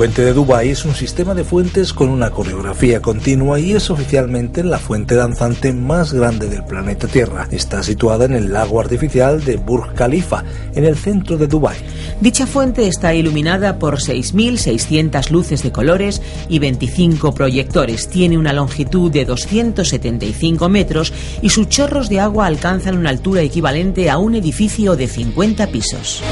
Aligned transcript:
Fuente 0.00 0.24
de 0.24 0.32
Dubái 0.32 0.70
es 0.70 0.86
un 0.86 0.94
sistema 0.94 1.34
de 1.34 1.44
fuentes 1.44 1.92
con 1.92 2.08
una 2.08 2.30
coreografía 2.30 3.02
continua 3.02 3.60
y 3.60 3.72
es 3.72 3.90
oficialmente 3.90 4.64
la 4.64 4.78
fuente 4.78 5.14
danzante 5.14 5.74
más 5.74 6.14
grande 6.14 6.48
del 6.48 6.64
planeta 6.64 7.06
Tierra. 7.06 7.46
Está 7.50 7.82
situada 7.82 8.24
en 8.24 8.32
el 8.32 8.50
lago 8.50 8.80
artificial 8.80 9.44
de 9.44 9.58
Burj 9.58 9.92
Khalifa, 9.92 10.42
en 10.74 10.86
el 10.86 10.96
centro 10.96 11.36
de 11.36 11.48
Dubái. 11.48 11.76
Dicha 12.18 12.46
fuente 12.46 12.86
está 12.86 13.12
iluminada 13.12 13.78
por 13.78 13.98
6.600 13.98 15.28
luces 15.28 15.62
de 15.62 15.70
colores 15.70 16.22
y 16.48 16.60
25 16.60 17.34
proyectores. 17.34 18.08
Tiene 18.08 18.38
una 18.38 18.54
longitud 18.54 19.12
de 19.12 19.26
275 19.26 20.66
metros 20.70 21.12
y 21.42 21.50
sus 21.50 21.68
chorros 21.68 22.08
de 22.08 22.20
agua 22.20 22.46
alcanzan 22.46 22.96
una 22.96 23.10
altura 23.10 23.42
equivalente 23.42 24.08
a 24.08 24.16
un 24.16 24.34
edificio 24.34 24.96
de 24.96 25.08
50 25.08 25.66
pisos. 25.66 26.22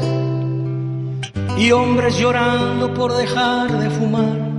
y 1.58 1.72
hombres 1.72 2.18
llorando 2.18 2.92
por 2.94 3.12
dejar 3.14 3.70
de 3.70 3.90
fumar. 3.90 4.50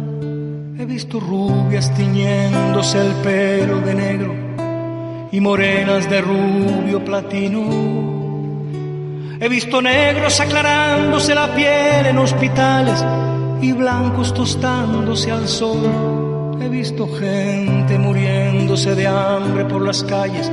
He 0.80 0.86
visto 0.86 1.20
rubias 1.20 1.94
tiñéndose 1.96 3.00
el 3.00 3.14
pelo 3.24 3.80
de 3.82 3.94
negro 3.94 4.36
y 5.32 5.40
morenas 5.40 6.10
de 6.10 6.22
rubio 6.22 7.04
platino. 7.04 8.22
He 9.40 9.50
visto 9.50 9.82
negros 9.82 10.40
aclarándose 10.40 11.34
la 11.34 11.54
piel 11.56 12.06
en 12.06 12.18
hospitales 12.20 13.04
y 13.62 13.72
blancos 13.72 14.34
tostándose 14.34 15.32
al 15.32 15.48
sol. 15.48 16.21
He 16.62 16.70
visto 16.70 17.08
gente 17.08 17.98
muriéndose 17.98 18.94
de 18.94 19.08
hambre 19.08 19.66
por 19.66 19.82
las 19.82 20.04
calles 20.04 20.52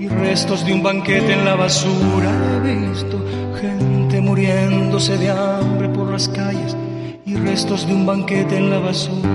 y 0.00 0.08
restos 0.08 0.66
de 0.66 0.72
un 0.72 0.82
banquete 0.82 1.32
en 1.32 1.44
la 1.44 1.54
basura. 1.54 2.28
He 2.64 2.88
visto 2.88 3.24
gente 3.60 4.20
muriéndose 4.20 5.16
de 5.16 5.30
hambre 5.30 5.88
por 5.90 6.10
las 6.10 6.28
calles 6.28 6.76
y 7.24 7.36
restos 7.36 7.86
de 7.86 7.94
un 7.94 8.04
banquete 8.04 8.56
en 8.56 8.68
la 8.68 8.78
basura. 8.80 9.28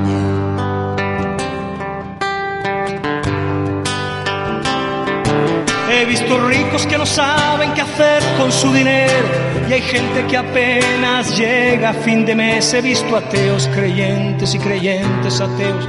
He 5.90 6.06
visto 6.06 6.48
ricos 6.48 6.86
que 6.86 6.98
no 6.98 7.06
saben 7.06 7.74
qué 7.74 7.82
hacer 7.82 8.22
con 8.38 8.52
su 8.52 8.74
dinero 8.74 9.28
y 9.70 9.74
hay 9.74 9.82
gente 9.82 10.26
que 10.28 10.36
apenas 10.36 11.38
llega 11.38 11.92
a 11.92 11.94
fin 11.94 12.26
de 12.26 12.36
mes. 12.36 12.74
He 12.74 12.82
visto 12.82 13.16
ateos 13.16 13.70
creyentes 13.74 14.54
y 14.54 14.60
creyentes 14.60 15.40
ateos 15.40 15.88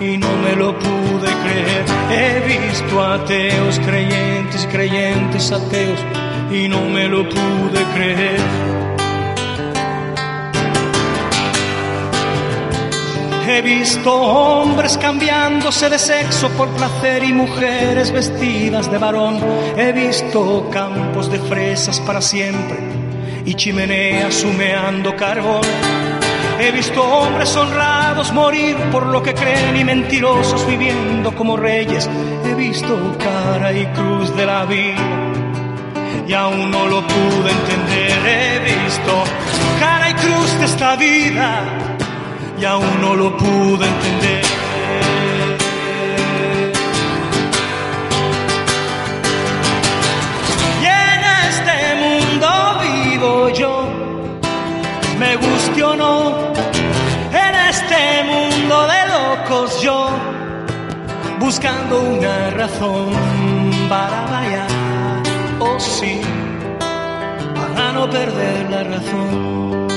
y 0.00 0.16
no 0.16 0.28
me 0.36 0.54
lo 0.54 0.78
pude 0.78 1.28
creer. 1.42 1.84
He 2.10 2.58
visto 2.58 3.02
ateos 3.02 3.78
creyentes 3.80 4.66
creyentes 4.70 5.52
ateos 5.52 5.98
y 6.50 6.68
no 6.68 6.80
me 6.82 7.08
lo 7.08 7.28
pude 7.28 7.82
creer. 7.94 8.40
He 13.50 13.62
visto 13.62 14.14
hombres 14.14 14.98
cambiándose 14.98 15.88
de 15.88 15.98
sexo 15.98 16.50
por 16.50 16.68
placer 16.76 17.24
y 17.24 17.32
mujeres 17.32 18.12
vestidas 18.12 18.90
de 18.90 18.98
varón. 18.98 19.40
He 19.76 19.90
visto 19.92 20.68
campos 20.70 21.30
de 21.30 21.38
fresas 21.38 21.98
para 22.00 22.20
siempre 22.20 22.76
y 23.46 23.54
chimeneas 23.54 24.44
humeando 24.44 25.16
carbón. 25.16 25.62
He 26.60 26.72
visto 26.72 27.02
hombres 27.02 27.54
honrados 27.56 28.32
morir 28.32 28.76
por 28.90 29.06
lo 29.06 29.22
que 29.22 29.32
creen 29.32 29.76
y 29.76 29.84
mentirosos 29.84 30.66
viviendo 30.66 31.32
como 31.34 31.56
reyes. 31.56 32.08
He 32.44 32.54
visto 32.54 33.16
cara 33.18 33.72
y 33.72 33.86
cruz 33.86 34.34
de 34.36 34.46
la 34.46 34.64
vida 34.64 35.28
y 36.26 36.32
aún 36.34 36.70
no 36.70 36.86
lo 36.86 37.00
pude 37.06 37.50
entender. 37.50 38.18
He 38.26 38.58
visto 38.84 39.24
cara 39.80 40.10
y 40.10 40.14
cruz 40.14 40.58
de 40.58 40.64
esta 40.66 40.96
vida 40.96 41.64
y 42.60 42.64
aún 42.64 43.00
no 43.00 43.14
lo 43.14 43.36
pude 43.36 43.86
entender. 43.86 44.44
Y 50.82 50.86
en 50.86 51.24
este 51.48 51.94
mundo 52.02 52.48
vivo 52.82 53.48
yo, 53.50 53.77
me 55.18 55.36
guste 55.36 55.82
o 55.82 55.96
no, 55.96 56.52
en 57.32 57.54
este 57.68 58.24
mundo 58.24 58.86
de 58.86 59.00
locos 59.08 59.80
yo, 59.82 60.10
buscando 61.40 62.00
una 62.00 62.50
razón 62.50 63.10
para 63.88 64.26
bailar, 64.26 64.68
oh 65.58 65.80
sí, 65.80 66.20
para 66.78 67.92
no 67.92 68.08
perder 68.08 68.70
la 68.70 68.84
razón. 68.84 69.88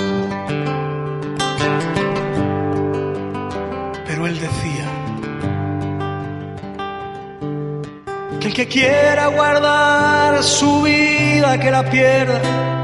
Pero 4.07 4.27
él 4.27 4.39
decía 4.39 4.87
que 8.39 8.47
el 8.47 8.53
que 8.53 8.67
quiera 8.67 9.27
guardar 9.27 10.41
su 10.41 10.81
vida, 10.81 11.59
que 11.59 11.69
la 11.69 11.83
pierda 11.89 12.80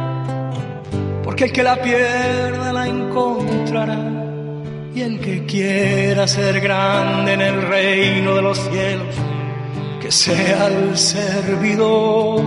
porque 1.37 1.45
el 1.45 1.53
que 1.53 1.61
la 1.61 1.79
pierda 1.79 2.73
la 2.73 2.87
encontrará 2.87 3.99
y 4.95 5.01
el 5.01 5.19
que 5.19 5.45
quiera 5.45 6.25
ser 6.25 6.59
grande 6.59 7.33
en 7.33 7.41
el 7.41 7.61
reino 7.61 8.33
de 8.33 8.41
los 8.41 8.57
cielos, 8.57 9.15
que 10.01 10.11
sea 10.11 10.65
el 10.65 10.97
servidor. 10.97 12.43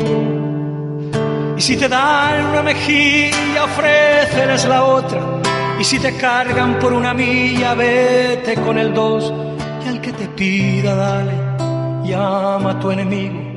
Y 1.56 1.60
si 1.60 1.76
te 1.76 1.88
dan 1.88 2.46
una 2.46 2.62
mejilla, 2.64 3.62
ofréceles 3.62 4.64
la 4.64 4.82
otra. 4.82 5.40
Y 5.78 5.84
si 5.84 6.00
te 6.00 6.16
cargan 6.16 6.80
por 6.80 6.92
una 6.92 7.14
milla, 7.14 7.74
vete 7.74 8.56
con 8.56 8.76
el 8.76 8.92
dos. 8.92 9.32
Y 9.86 9.88
al 9.88 10.00
que 10.00 10.12
te 10.12 10.26
pida, 10.30 10.96
dale, 10.96 12.08
llama 12.08 12.72
a 12.72 12.80
tu 12.80 12.90
enemigo. 12.90 13.49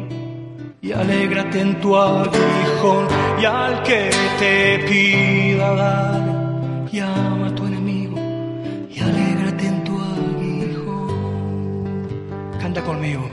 Y 0.84 0.92
alégrate 0.92 1.62
en 1.62 1.82
tu 1.82 1.96
aguijón. 1.96 3.08
Y 3.42 3.46
al 3.46 3.82
que 3.82 4.12
te 4.38 4.80
pida, 4.88 5.74
dale, 5.74 6.92
llama 6.92 7.48
a 7.48 7.56
tu 7.56 7.66
enemigo 7.66 7.84
conmigo. 12.82 13.30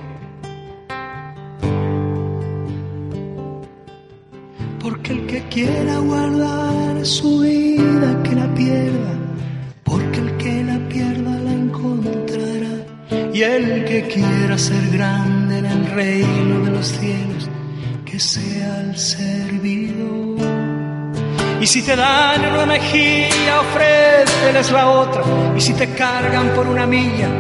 Porque 4.80 5.12
el 5.12 5.26
que 5.26 5.42
quiera 5.48 5.98
guardar 5.98 7.04
su 7.04 7.40
vida, 7.40 8.22
que 8.22 8.34
la 8.34 8.54
pierda. 8.54 9.19
Y 13.40 13.42
el 13.42 13.86
que 13.86 14.02
quiera 14.02 14.58
ser 14.58 14.90
grande 14.90 15.60
en 15.60 15.64
el 15.64 15.86
reino 15.86 16.62
de 16.62 16.72
los 16.72 16.88
cielos, 16.88 17.48
que 18.04 18.20
sea 18.20 18.82
el 18.82 18.98
servidor. 18.98 20.36
Y 21.58 21.66
si 21.66 21.80
te 21.80 21.96
dan 21.96 22.52
una 22.52 22.66
mejilla, 22.66 23.60
ofréceles 23.62 24.70
la 24.72 24.90
otra. 24.90 25.22
Y 25.56 25.60
si 25.62 25.72
te 25.72 25.88
cargan 25.94 26.50
por 26.50 26.66
una 26.66 26.86
milla, 26.86 27.30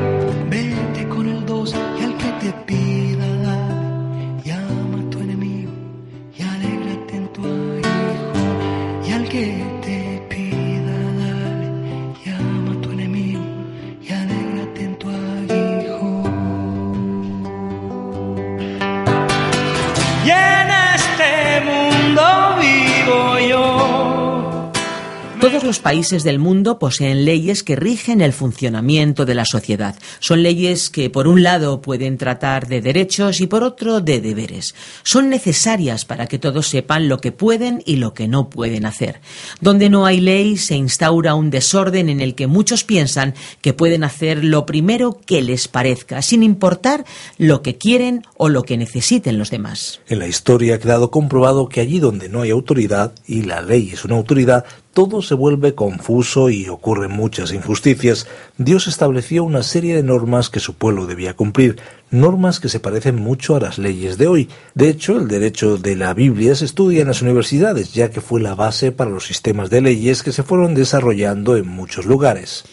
los 25.70 25.78
países 25.78 26.24
del 26.24 26.40
mundo 26.40 26.80
poseen 26.80 27.24
leyes 27.24 27.62
que 27.62 27.76
rigen 27.76 28.22
el 28.22 28.32
funcionamiento 28.32 29.24
de 29.24 29.36
la 29.36 29.44
sociedad. 29.44 29.94
Son 30.18 30.42
leyes 30.42 30.90
que, 30.90 31.10
por 31.10 31.28
un 31.28 31.44
lado, 31.44 31.80
pueden 31.80 32.18
tratar 32.18 32.66
de 32.66 32.80
derechos 32.80 33.40
y, 33.40 33.46
por 33.46 33.62
otro, 33.62 34.00
de 34.00 34.20
deberes. 34.20 34.74
Son 35.04 35.28
necesarias 35.28 36.04
para 36.04 36.26
que 36.26 36.40
todos 36.40 36.66
sepan 36.66 37.08
lo 37.08 37.20
que 37.20 37.30
pueden 37.30 37.84
y 37.86 37.98
lo 37.98 38.14
que 38.14 38.26
no 38.26 38.50
pueden 38.50 38.84
hacer. 38.84 39.20
Donde 39.60 39.90
no 39.90 40.06
hay 40.06 40.20
ley, 40.20 40.56
se 40.56 40.74
instaura 40.74 41.36
un 41.36 41.50
desorden 41.50 42.08
en 42.08 42.20
el 42.20 42.34
que 42.34 42.48
muchos 42.48 42.82
piensan 42.82 43.34
que 43.60 43.72
pueden 43.72 44.02
hacer 44.02 44.42
lo 44.42 44.66
primero 44.66 45.20
que 45.24 45.40
les 45.40 45.68
parezca, 45.68 46.20
sin 46.20 46.42
importar 46.42 47.04
lo 47.38 47.62
que 47.62 47.78
quieren 47.78 48.24
o 48.36 48.48
lo 48.48 48.64
que 48.64 48.76
necesiten 48.76 49.38
los 49.38 49.52
demás. 49.52 50.00
En 50.08 50.18
la 50.18 50.26
historia 50.26 50.74
ha 50.74 50.78
quedado 50.80 51.12
comprobado 51.12 51.68
que 51.68 51.80
allí 51.80 52.00
donde 52.00 52.28
no 52.28 52.42
hay 52.42 52.50
autoridad, 52.50 53.12
y 53.24 53.42
la 53.42 53.62
ley 53.62 53.90
es 53.92 54.04
una 54.04 54.16
autoridad, 54.16 54.64
todo 54.92 55.22
se 55.22 55.34
vuelve 55.34 55.74
confuso 55.74 56.50
y 56.50 56.68
ocurren 56.68 57.12
muchas 57.12 57.52
injusticias, 57.52 58.26
Dios 58.58 58.88
estableció 58.88 59.44
una 59.44 59.62
serie 59.62 59.94
de 59.94 60.02
normas 60.02 60.50
que 60.50 60.60
su 60.60 60.74
pueblo 60.74 61.06
debía 61.06 61.34
cumplir, 61.34 61.78
normas 62.10 62.58
que 62.58 62.68
se 62.68 62.80
parecen 62.80 63.16
mucho 63.16 63.54
a 63.54 63.60
las 63.60 63.78
leyes 63.78 64.18
de 64.18 64.26
hoy. 64.26 64.48
De 64.74 64.88
hecho, 64.88 65.16
el 65.16 65.28
derecho 65.28 65.76
de 65.76 65.94
la 65.94 66.12
Biblia 66.12 66.54
se 66.54 66.64
estudia 66.64 67.02
en 67.02 67.08
las 67.08 67.22
universidades, 67.22 67.94
ya 67.94 68.10
que 68.10 68.20
fue 68.20 68.40
la 68.40 68.54
base 68.54 68.90
para 68.90 69.10
los 69.10 69.26
sistemas 69.26 69.70
de 69.70 69.80
leyes 69.80 70.22
que 70.22 70.32
se 70.32 70.42
fueron 70.42 70.74
desarrollando 70.74 71.56
en 71.56 71.68
muchos 71.68 72.06
lugares. 72.06 72.64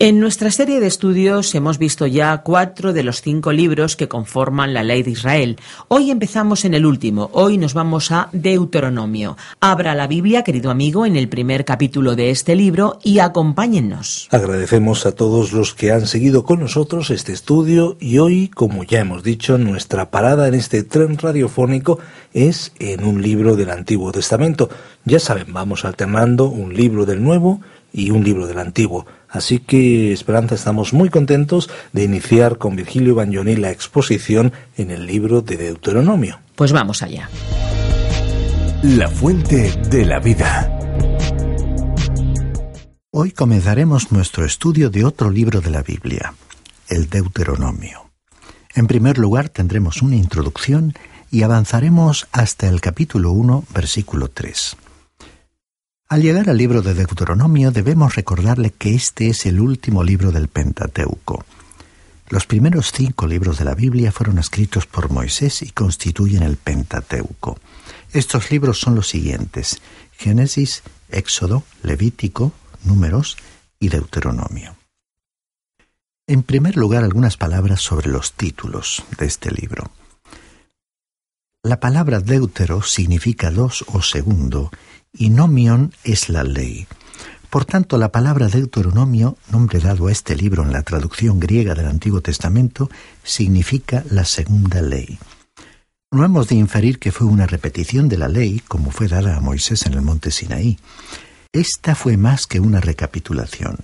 En 0.00 0.18
nuestra 0.18 0.50
serie 0.50 0.80
de 0.80 0.88
estudios 0.88 1.54
hemos 1.54 1.78
visto 1.78 2.08
ya 2.08 2.38
cuatro 2.38 2.92
de 2.92 3.04
los 3.04 3.22
cinco 3.22 3.52
libros 3.52 3.94
que 3.94 4.08
conforman 4.08 4.74
la 4.74 4.82
ley 4.82 5.04
de 5.04 5.12
Israel. 5.12 5.56
Hoy 5.86 6.10
empezamos 6.10 6.64
en 6.64 6.74
el 6.74 6.84
último. 6.84 7.30
Hoy 7.32 7.58
nos 7.58 7.74
vamos 7.74 8.10
a 8.10 8.28
Deuteronomio. 8.32 9.36
Abra 9.60 9.94
la 9.94 10.08
Biblia, 10.08 10.42
querido 10.42 10.72
amigo, 10.72 11.06
en 11.06 11.14
el 11.14 11.28
primer 11.28 11.64
capítulo 11.64 12.16
de 12.16 12.30
este 12.30 12.56
libro 12.56 12.98
y 13.04 13.20
acompáñennos. 13.20 14.26
Agradecemos 14.32 15.06
a 15.06 15.12
todos 15.12 15.52
los 15.52 15.74
que 15.74 15.92
han 15.92 16.08
seguido 16.08 16.44
con 16.44 16.58
nosotros 16.58 17.10
este 17.10 17.32
estudio 17.32 17.96
y 18.00 18.18
hoy, 18.18 18.48
como 18.48 18.82
ya 18.82 18.98
hemos 18.98 19.22
dicho, 19.22 19.58
nuestra 19.58 20.10
parada 20.10 20.48
en 20.48 20.54
este 20.54 20.82
tren 20.82 21.16
radiofónico 21.16 22.00
es 22.32 22.72
en 22.80 23.04
un 23.04 23.22
libro 23.22 23.54
del 23.54 23.70
Antiguo 23.70 24.10
Testamento. 24.10 24.68
Ya 25.04 25.20
saben, 25.20 25.52
vamos 25.52 25.84
alternando 25.84 26.46
un 26.46 26.74
libro 26.74 27.06
del 27.06 27.22
Nuevo 27.22 27.60
y 27.94 28.10
un 28.10 28.24
libro 28.24 28.46
del 28.46 28.58
Antiguo. 28.58 29.06
Así 29.28 29.60
que, 29.60 30.12
Esperanza, 30.12 30.56
estamos 30.56 30.92
muy 30.92 31.08
contentos 31.08 31.70
de 31.92 32.02
iniciar 32.02 32.58
con 32.58 32.74
Virgilio 32.74 33.14
Bagnoni 33.14 33.54
la 33.54 33.70
exposición 33.70 34.52
en 34.76 34.90
el 34.90 35.06
libro 35.06 35.40
de 35.40 35.56
Deuteronomio. 35.56 36.40
Pues 36.56 36.72
vamos 36.72 37.02
allá. 37.02 37.30
La 38.82 39.08
fuente 39.08 39.72
de 39.88 40.04
la 40.04 40.18
vida. 40.18 40.70
Hoy 43.12 43.30
comenzaremos 43.30 44.10
nuestro 44.10 44.44
estudio 44.44 44.90
de 44.90 45.04
otro 45.04 45.30
libro 45.30 45.60
de 45.60 45.70
la 45.70 45.82
Biblia, 45.82 46.34
el 46.88 47.08
Deuteronomio. 47.08 48.10
En 48.74 48.88
primer 48.88 49.18
lugar 49.18 49.50
tendremos 49.50 50.02
una 50.02 50.16
introducción 50.16 50.94
y 51.30 51.42
avanzaremos 51.42 52.26
hasta 52.32 52.68
el 52.68 52.80
capítulo 52.80 53.30
1, 53.30 53.64
versículo 53.72 54.28
3. 54.28 54.76
Al 56.08 56.20
llegar 56.20 56.50
al 56.50 56.58
libro 56.58 56.82
de 56.82 56.92
Deuteronomio 56.92 57.70
debemos 57.70 58.14
recordarle 58.14 58.70
que 58.70 58.94
este 58.94 59.30
es 59.30 59.46
el 59.46 59.58
último 59.58 60.04
libro 60.04 60.32
del 60.32 60.48
Pentateuco. 60.48 61.44
Los 62.28 62.46
primeros 62.46 62.92
cinco 62.92 63.26
libros 63.26 63.58
de 63.58 63.64
la 63.64 63.74
Biblia 63.74 64.12
fueron 64.12 64.38
escritos 64.38 64.86
por 64.86 65.10
Moisés 65.10 65.62
y 65.62 65.70
constituyen 65.70 66.42
el 66.42 66.56
Pentateuco. 66.56 67.58
Estos 68.12 68.50
libros 68.50 68.78
son 68.80 68.94
los 68.94 69.08
siguientes: 69.08 69.80
Génesis, 70.12 70.82
Éxodo, 71.08 71.64
Levítico, 71.82 72.52
Números 72.84 73.38
y 73.80 73.88
Deuteronomio. 73.88 74.76
En 76.26 76.42
primer 76.42 76.76
lugar, 76.76 77.02
algunas 77.02 77.38
palabras 77.38 77.80
sobre 77.80 78.08
los 78.08 78.34
títulos 78.34 79.04
de 79.18 79.26
este 79.26 79.50
libro. 79.50 79.90
La 81.62 81.80
palabra 81.80 82.20
deutero 82.20 82.82
significa 82.82 83.50
dos 83.50 83.86
o 83.88 84.02
segundo 84.02 84.70
y 85.14 85.30
nomion 85.30 85.92
es 86.04 86.28
la 86.28 86.44
ley. 86.44 86.86
Por 87.50 87.64
tanto, 87.64 87.98
la 87.98 88.10
palabra 88.10 88.48
Deuteronomio, 88.48 89.36
nombre 89.50 89.78
dado 89.78 90.08
a 90.08 90.12
este 90.12 90.34
libro 90.34 90.64
en 90.64 90.72
la 90.72 90.82
traducción 90.82 91.38
griega 91.38 91.74
del 91.74 91.86
Antiguo 91.86 92.20
Testamento, 92.20 92.90
significa 93.22 94.04
la 94.10 94.24
segunda 94.24 94.82
ley. 94.82 95.18
No 96.10 96.24
hemos 96.24 96.48
de 96.48 96.56
inferir 96.56 96.98
que 96.98 97.12
fue 97.12 97.26
una 97.26 97.46
repetición 97.46 98.08
de 98.08 98.18
la 98.18 98.28
ley 98.28 98.60
como 98.66 98.90
fue 98.90 99.08
dada 99.08 99.36
a 99.36 99.40
Moisés 99.40 99.86
en 99.86 99.94
el 99.94 100.02
monte 100.02 100.30
Sinaí. 100.30 100.78
Esta 101.52 101.94
fue 101.94 102.16
más 102.16 102.46
que 102.46 102.58
una 102.58 102.80
recapitulación. 102.80 103.78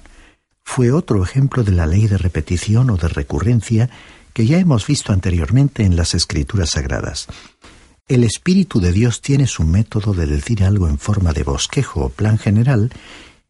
Fue 0.65 0.93
otro 0.93 1.23
ejemplo 1.23 1.65
de 1.65 1.73
la 1.73 1.87
ley 1.87 2.07
de 2.07 2.19
repetición 2.19 2.91
o 2.91 2.97
de 2.97 3.09
recurrencia 3.09 3.89
que 4.33 4.47
ya 4.47 4.59
hemos 4.59 4.87
visto 4.87 5.13
anteriormente 5.13 5.85
en 5.85 5.97
las 5.97 6.15
Escrituras 6.15 6.71
Sagradas. 6.71 7.27
El 8.11 8.25
Espíritu 8.25 8.81
de 8.81 8.91
Dios 8.91 9.21
tiene 9.21 9.47
su 9.47 9.63
método 9.63 10.15
de 10.15 10.27
decir 10.27 10.65
algo 10.65 10.89
en 10.89 10.99
forma 10.99 11.33
de 11.33 11.45
bosquejo 11.45 12.07
o 12.07 12.09
plan 12.09 12.39
general, 12.39 12.91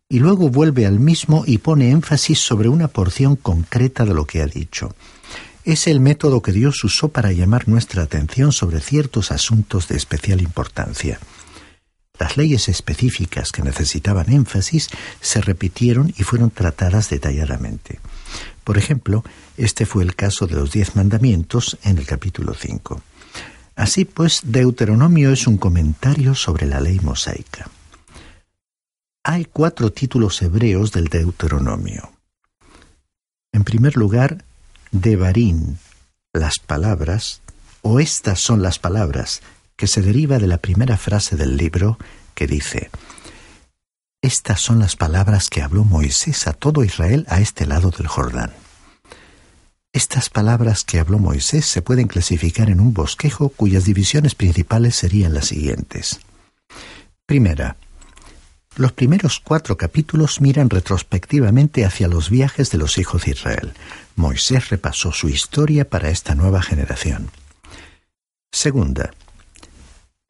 y 0.06 0.18
luego 0.18 0.50
vuelve 0.50 0.84
al 0.84 1.00
mismo 1.00 1.44
y 1.46 1.56
pone 1.56 1.90
énfasis 1.90 2.40
sobre 2.40 2.68
una 2.68 2.88
porción 2.88 3.36
concreta 3.36 4.04
de 4.04 4.12
lo 4.12 4.26
que 4.26 4.42
ha 4.42 4.46
dicho. 4.46 4.94
Es 5.64 5.86
el 5.86 6.00
método 6.00 6.42
que 6.42 6.52
Dios 6.52 6.84
usó 6.84 7.08
para 7.08 7.32
llamar 7.32 7.68
nuestra 7.68 8.02
atención 8.02 8.52
sobre 8.52 8.82
ciertos 8.82 9.32
asuntos 9.32 9.88
de 9.88 9.96
especial 9.96 10.42
importancia. 10.42 11.18
Las 12.18 12.36
leyes 12.36 12.68
específicas 12.68 13.52
que 13.52 13.62
necesitaban 13.62 14.30
énfasis 14.30 14.90
se 15.22 15.40
repitieron 15.40 16.12
y 16.18 16.22
fueron 16.22 16.50
tratadas 16.50 17.08
detalladamente. 17.08 17.98
Por 18.62 18.76
ejemplo, 18.76 19.24
este 19.56 19.86
fue 19.86 20.04
el 20.04 20.14
caso 20.14 20.46
de 20.46 20.56
los 20.56 20.70
diez 20.70 20.96
mandamientos 20.96 21.78
en 21.82 21.96
el 21.96 22.04
capítulo 22.04 22.52
5. 22.52 23.02
Así 23.80 24.04
pues, 24.04 24.42
Deuteronomio 24.44 25.32
es 25.32 25.46
un 25.46 25.56
comentario 25.56 26.34
sobre 26.34 26.66
la 26.66 26.82
ley 26.82 27.00
mosaica. 27.00 27.70
Hay 29.24 29.46
cuatro 29.46 29.90
títulos 29.90 30.42
hebreos 30.42 30.92
del 30.92 31.06
Deuteronomio. 31.06 32.12
En 33.54 33.64
primer 33.64 33.96
lugar, 33.96 34.44
Devarim, 34.90 35.78
las 36.34 36.58
palabras, 36.58 37.40
o 37.80 38.00
estas 38.00 38.38
son 38.38 38.60
las 38.60 38.78
palabras, 38.78 39.40
que 39.76 39.86
se 39.86 40.02
deriva 40.02 40.38
de 40.38 40.46
la 40.46 40.58
primera 40.58 40.98
frase 40.98 41.36
del 41.36 41.56
libro 41.56 41.96
que 42.34 42.46
dice, 42.46 42.90
Estas 44.20 44.60
son 44.60 44.78
las 44.78 44.94
palabras 44.94 45.48
que 45.48 45.62
habló 45.62 45.84
Moisés 45.84 46.46
a 46.48 46.52
todo 46.52 46.84
Israel 46.84 47.24
a 47.30 47.40
este 47.40 47.64
lado 47.64 47.90
del 47.90 48.08
Jordán. 48.08 48.52
Estas 49.92 50.30
palabras 50.30 50.84
que 50.84 51.00
habló 51.00 51.18
Moisés 51.18 51.66
se 51.66 51.82
pueden 51.82 52.06
clasificar 52.06 52.70
en 52.70 52.80
un 52.80 52.94
bosquejo 52.94 53.48
cuyas 53.48 53.84
divisiones 53.84 54.34
principales 54.34 54.94
serían 54.94 55.34
las 55.34 55.46
siguientes. 55.46 56.20
Primera, 57.26 57.76
los 58.76 58.92
primeros 58.92 59.40
cuatro 59.40 59.76
capítulos 59.76 60.40
miran 60.40 60.70
retrospectivamente 60.70 61.84
hacia 61.84 62.08
los 62.08 62.30
viajes 62.30 62.70
de 62.70 62.78
los 62.78 62.98
hijos 62.98 63.24
de 63.24 63.32
Israel. 63.32 63.72
Moisés 64.14 64.68
repasó 64.68 65.12
su 65.12 65.28
historia 65.28 65.88
para 65.88 66.10
esta 66.10 66.34
nueva 66.34 66.62
generación. 66.62 67.30
Segunda, 68.52 69.10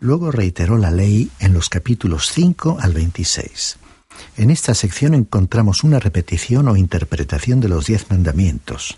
Luego 0.01 0.33
reiteró 0.33 0.79
la 0.79 0.91
ley 0.91 1.31
en 1.41 1.53
los 1.53 1.69
capítulos 1.69 2.33
5 2.33 2.79
al 2.81 2.95
26. 2.95 3.77
En 4.39 4.51
esta 4.51 4.75
sección 4.75 5.13
encontramos 5.13 5.85
una 5.85 5.99
repetición 5.99 6.69
o 6.69 6.77
interpretación 6.77 7.61
de 7.61 7.69
los 7.69 7.85
diez 7.85 8.11
mandamientos. 8.11 8.97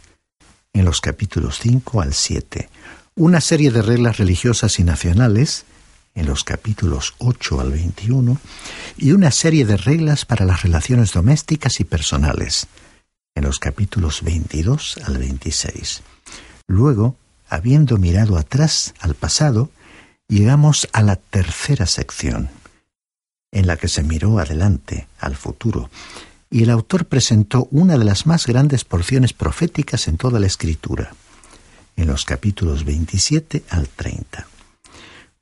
En 0.74 0.86
los 0.86 1.02
capítulos 1.02 1.58
5 1.60 2.00
al 2.00 2.14
7, 2.14 2.70
una 3.14 3.42
serie 3.42 3.70
de 3.70 3.82
reglas 3.82 4.16
religiosas 4.16 4.78
y 4.78 4.84
nacionales, 4.84 5.66
en 6.14 6.26
los 6.26 6.44
capítulos 6.44 7.14
8 7.18 7.60
al 7.60 7.72
21, 7.72 8.38
y 8.96 9.12
una 9.12 9.30
serie 9.30 9.66
de 9.66 9.76
reglas 9.76 10.24
para 10.24 10.46
las 10.46 10.62
relaciones 10.62 11.12
domésticas 11.12 11.78
y 11.80 11.84
personales, 11.84 12.68
en 13.34 13.44
los 13.44 13.58
capítulos 13.58 14.22
22 14.22 14.98
al 15.04 15.18
26. 15.18 16.02
Luego, 16.66 17.16
habiendo 17.48 17.98
mirado 17.98 18.38
atrás 18.38 18.94
al 18.98 19.14
pasado, 19.14 19.68
llegamos 20.26 20.88
a 20.94 21.02
la 21.02 21.16
tercera 21.16 21.84
sección, 21.84 22.48
en 23.50 23.66
la 23.66 23.76
que 23.76 23.88
se 23.88 24.02
miró 24.02 24.38
adelante, 24.38 25.06
al 25.18 25.36
futuro, 25.36 25.90
y 26.52 26.62
el 26.62 26.70
autor 26.70 27.06
presentó 27.06 27.66
una 27.70 27.96
de 27.96 28.04
las 28.04 28.26
más 28.26 28.46
grandes 28.46 28.84
porciones 28.84 29.32
proféticas 29.32 30.06
en 30.06 30.18
toda 30.18 30.38
la 30.38 30.46
escritura, 30.46 31.14
en 31.96 32.06
los 32.06 32.26
capítulos 32.26 32.84
27 32.84 33.64
al 33.70 33.88
30. 33.88 34.46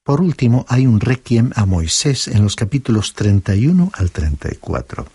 Por 0.05 0.21
último, 0.21 0.65
hay 0.69 0.87
un 0.87 1.01
requiem 1.01 1.51
a 1.57 1.67
Moisés 1.67 2.29
en 2.29 2.45
los 2.45 2.55
capítulos 2.55 3.15
31 3.15 3.91
al 3.93 4.11
34. 4.13 5.07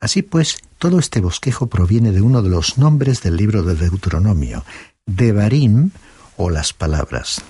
Así 0.00 0.22
pues, 0.22 0.58
todo 0.78 0.98
este 0.98 1.20
bosquejo 1.20 1.68
proviene 1.68 2.10
de 2.10 2.20
uno 2.20 2.42
de 2.42 2.50
los 2.50 2.76
nombres 2.76 3.22
del 3.22 3.36
libro 3.36 3.62
de 3.62 3.76
Deuteronomio, 3.76 4.64
Devarim 5.06 5.90
o 6.36 6.50
las 6.50 6.72
palabras. 6.72 7.42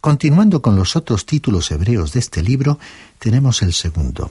Continuando 0.00 0.62
con 0.62 0.76
los 0.76 0.96
otros 0.96 1.26
títulos 1.26 1.70
hebreos 1.70 2.12
de 2.12 2.20
este 2.20 2.42
libro, 2.42 2.78
tenemos 3.18 3.62
el 3.62 3.72
segundo, 3.72 4.30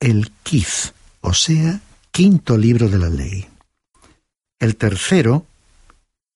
el 0.00 0.32
Kif, 0.42 0.92
o 1.20 1.34
sea, 1.34 1.80
quinto 2.10 2.56
libro 2.56 2.88
de 2.88 2.98
la 2.98 3.10
ley. 3.10 3.46
El 4.58 4.76
tercero, 4.76 5.46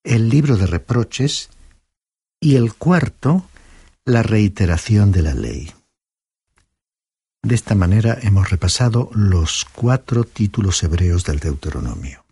el 0.03 0.29
libro 0.29 0.55
de 0.55 0.67
reproches, 0.67 1.49
y 2.39 2.55
el 2.55 2.75
cuarto, 2.75 3.47
la 4.05 4.21
reiteración 4.21 5.11
de 5.11 5.21
la 5.23 5.33
ley. 5.33 5.73
De 7.41 7.55
esta 7.55 7.73
manera 7.75 8.17
hemos 8.21 8.49
repasado 8.49 9.09
los 9.13 9.65
cuatro 9.65 10.23
títulos 10.23 10.83
hebreos 10.83 11.25
del 11.25 11.39
Deuteronomio. 11.39 12.23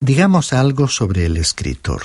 Digamos 0.00 0.52
algo 0.52 0.88
sobre 0.88 1.26
el 1.26 1.36
escritor. 1.36 2.02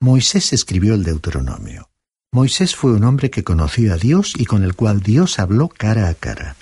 Moisés 0.00 0.52
escribió 0.52 0.94
el 0.94 1.04
Deuteronomio. 1.04 1.88
Moisés 2.32 2.76
fue 2.76 2.92
un 2.92 3.04
hombre 3.04 3.30
que 3.30 3.44
conoció 3.44 3.94
a 3.94 3.96
Dios 3.96 4.34
y 4.36 4.44
con 4.44 4.62
el 4.62 4.74
cual 4.74 5.00
Dios 5.00 5.38
habló 5.38 5.68
cara 5.68 6.08
a 6.08 6.14
cara. 6.14 6.56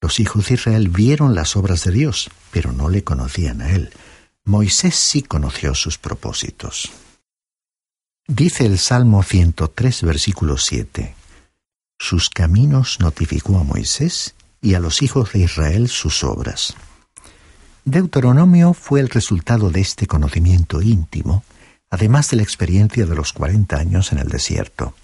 Los 0.00 0.20
hijos 0.20 0.48
de 0.48 0.54
Israel 0.54 0.88
vieron 0.88 1.34
las 1.34 1.56
obras 1.56 1.84
de 1.84 1.92
Dios, 1.92 2.30
pero 2.50 2.72
no 2.72 2.88
le 2.88 3.04
conocían 3.04 3.60
a 3.60 3.70
él. 3.70 3.90
Moisés 4.44 4.94
sí 4.94 5.22
conoció 5.22 5.74
sus 5.74 5.98
propósitos. 5.98 6.90
Dice 8.26 8.66
el 8.66 8.78
Salmo 8.78 9.22
103, 9.22 10.02
versículo 10.02 10.56
7. 10.56 11.14
Sus 11.98 12.30
caminos 12.30 12.98
notificó 13.00 13.58
a 13.58 13.64
Moisés 13.64 14.34
y 14.62 14.74
a 14.74 14.80
los 14.80 15.02
hijos 15.02 15.32
de 15.32 15.40
Israel 15.40 15.88
sus 15.88 16.24
obras. 16.24 16.74
Deuteronomio 17.84 18.72
fue 18.72 19.00
el 19.00 19.08
resultado 19.08 19.70
de 19.70 19.80
este 19.80 20.06
conocimiento 20.06 20.80
íntimo 20.80 21.44
además 21.90 22.30
de 22.30 22.36
la 22.36 22.44
experiencia 22.44 23.04
de 23.04 23.14
los 23.14 23.32
cuarenta 23.32 23.76
años 23.76 24.12
en 24.12 24.18
el 24.18 24.28
desierto. 24.28 24.94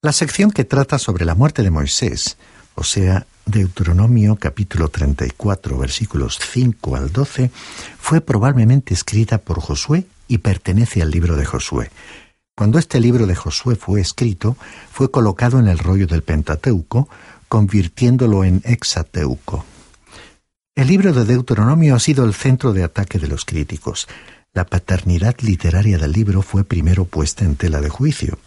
La 0.00 0.12
sección 0.12 0.52
que 0.52 0.64
trata 0.64 0.98
sobre 0.98 1.24
la 1.24 1.34
muerte 1.34 1.62
de 1.62 1.72
Moisés, 1.72 2.38
o 2.76 2.84
sea, 2.84 3.26
Deuteronomio 3.48 4.36
capítulo 4.36 4.90
34 4.90 5.78
versículos 5.78 6.38
5 6.52 6.96
al 6.96 7.10
12, 7.10 7.50
fue 7.98 8.20
probablemente 8.20 8.92
escrita 8.92 9.38
por 9.38 9.60
Josué 9.60 10.04
y 10.28 10.38
pertenece 10.38 11.00
al 11.00 11.10
libro 11.10 11.34
de 11.34 11.46
Josué. 11.46 11.90
Cuando 12.54 12.78
este 12.78 13.00
libro 13.00 13.26
de 13.26 13.34
Josué 13.34 13.76
fue 13.76 14.02
escrito, 14.02 14.58
fue 14.92 15.10
colocado 15.10 15.58
en 15.58 15.68
el 15.68 15.78
rollo 15.78 16.06
del 16.06 16.22
Pentateuco, 16.22 17.08
convirtiéndolo 17.48 18.44
en 18.44 18.60
Hexateuco. 18.64 19.64
El 20.74 20.88
libro 20.88 21.14
de 21.14 21.24
Deuteronomio 21.24 21.94
ha 21.94 22.00
sido 22.00 22.26
el 22.26 22.34
centro 22.34 22.74
de 22.74 22.84
ataque 22.84 23.18
de 23.18 23.28
los 23.28 23.46
críticos. 23.46 24.08
La 24.52 24.66
paternidad 24.66 25.36
literaria 25.40 25.96
del 25.96 26.12
libro 26.12 26.42
fue 26.42 26.64
primero 26.64 27.06
puesta 27.06 27.46
en 27.46 27.56
tela 27.56 27.80
de 27.80 27.88
juicio. 27.88 28.38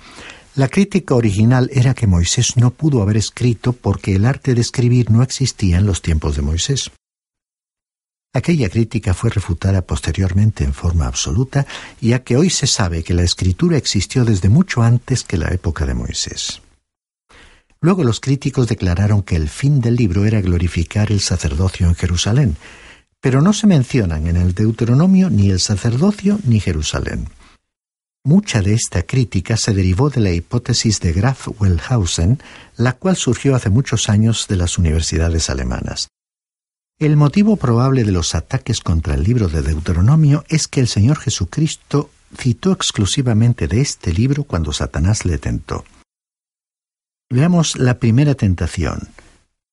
La 0.54 0.68
crítica 0.68 1.16
original 1.16 1.70
era 1.72 1.94
que 1.94 2.08
Moisés 2.08 2.58
no 2.58 2.72
pudo 2.72 3.02
haber 3.02 3.16
escrito 3.16 3.72
porque 3.72 4.16
el 4.16 4.26
arte 4.26 4.54
de 4.54 4.60
escribir 4.60 5.10
no 5.10 5.24
existía 5.24 5.78
en 5.78 5.86
los 5.86 6.02
tiempos 6.02 6.36
de 6.36 6.42
Moisés. 6.42 6.92
Aquella 8.34 8.70
crítica 8.70 9.14
fue 9.14 9.30
refutada 9.30 9.82
posteriormente 9.82 10.66
en 10.66 10.74
forma 10.74 11.08
absoluta, 11.08 11.66
ya 12.02 12.24
que 12.24 12.36
hoy 12.36 12.50
se 12.50 12.68
sabe 12.68 13.02
que 13.02 13.14
la 13.14 13.24
escritura 13.24 13.78
existió 13.78 14.26
desde 14.26 14.50
mucho 14.50 14.82
antes 14.82 15.24
que 15.24 15.38
la 15.38 15.54
época 15.54 15.86
de 15.86 15.94
Moisés. 15.94 16.62
Luego 17.80 18.04
los 18.04 18.20
críticos 18.20 18.68
declararon 18.68 19.24
que 19.24 19.38
el 19.38 19.48
fin 19.48 19.80
del 19.80 19.96
libro 19.96 20.26
era 20.26 20.42
glorificar 20.42 21.14
el 21.14 21.22
sacerdocio 21.22 21.88
en 21.88 21.96
Jerusalén, 21.96 22.58
pero 23.22 23.42
no 23.42 23.54
se 23.54 23.68
mencionan 23.68 24.28
en 24.28 24.36
el 24.36 24.54
Deuteronomio 24.54 25.30
ni 25.30 25.50
el 25.50 25.62
sacerdocio 25.62 26.40
ni 26.44 26.60
Jerusalén. 26.60 27.28
Mucha 28.24 28.62
de 28.62 28.76
esta 28.76 29.02
crítica 29.02 29.58
se 29.58 29.74
derivó 29.74 30.12
de 30.12 30.22
la 30.22 30.32
hipótesis 30.32 31.00
de 31.00 31.12
Graf 31.12 31.48
Wellhausen, 31.60 32.40
la 32.78 32.94
cual 32.94 33.16
surgió 33.16 33.56
hace 33.56 33.72
muchos 33.72 34.10
años 34.10 34.48
de 34.48 34.58
las 34.58 34.78
universidades 34.78 35.50
alemanas. 35.50 36.08
El 37.00 37.18
motivo 37.18 37.56
probable 37.56 38.04
de 38.04 38.12
los 38.12 38.36
ataques 38.36 38.82
contra 38.82 39.16
el 39.16 39.24
libro 39.24 39.48
de 39.48 39.64
Deuteronomio 39.64 40.44
es 40.50 40.68
que 40.68 40.82
el 40.82 40.88
Señor 40.88 41.18
Jesucristo 41.18 42.12
citó 42.38 42.72
exclusivamente 42.72 43.68
de 43.68 43.82
este 43.82 44.14
libro 44.14 44.44
cuando 44.44 44.72
Satanás 44.72 45.26
le 45.26 45.40
tentó. 45.40 45.84
Veamos 47.32 47.76
la 47.76 47.98
primera 47.98 48.36
tentación 48.36 49.10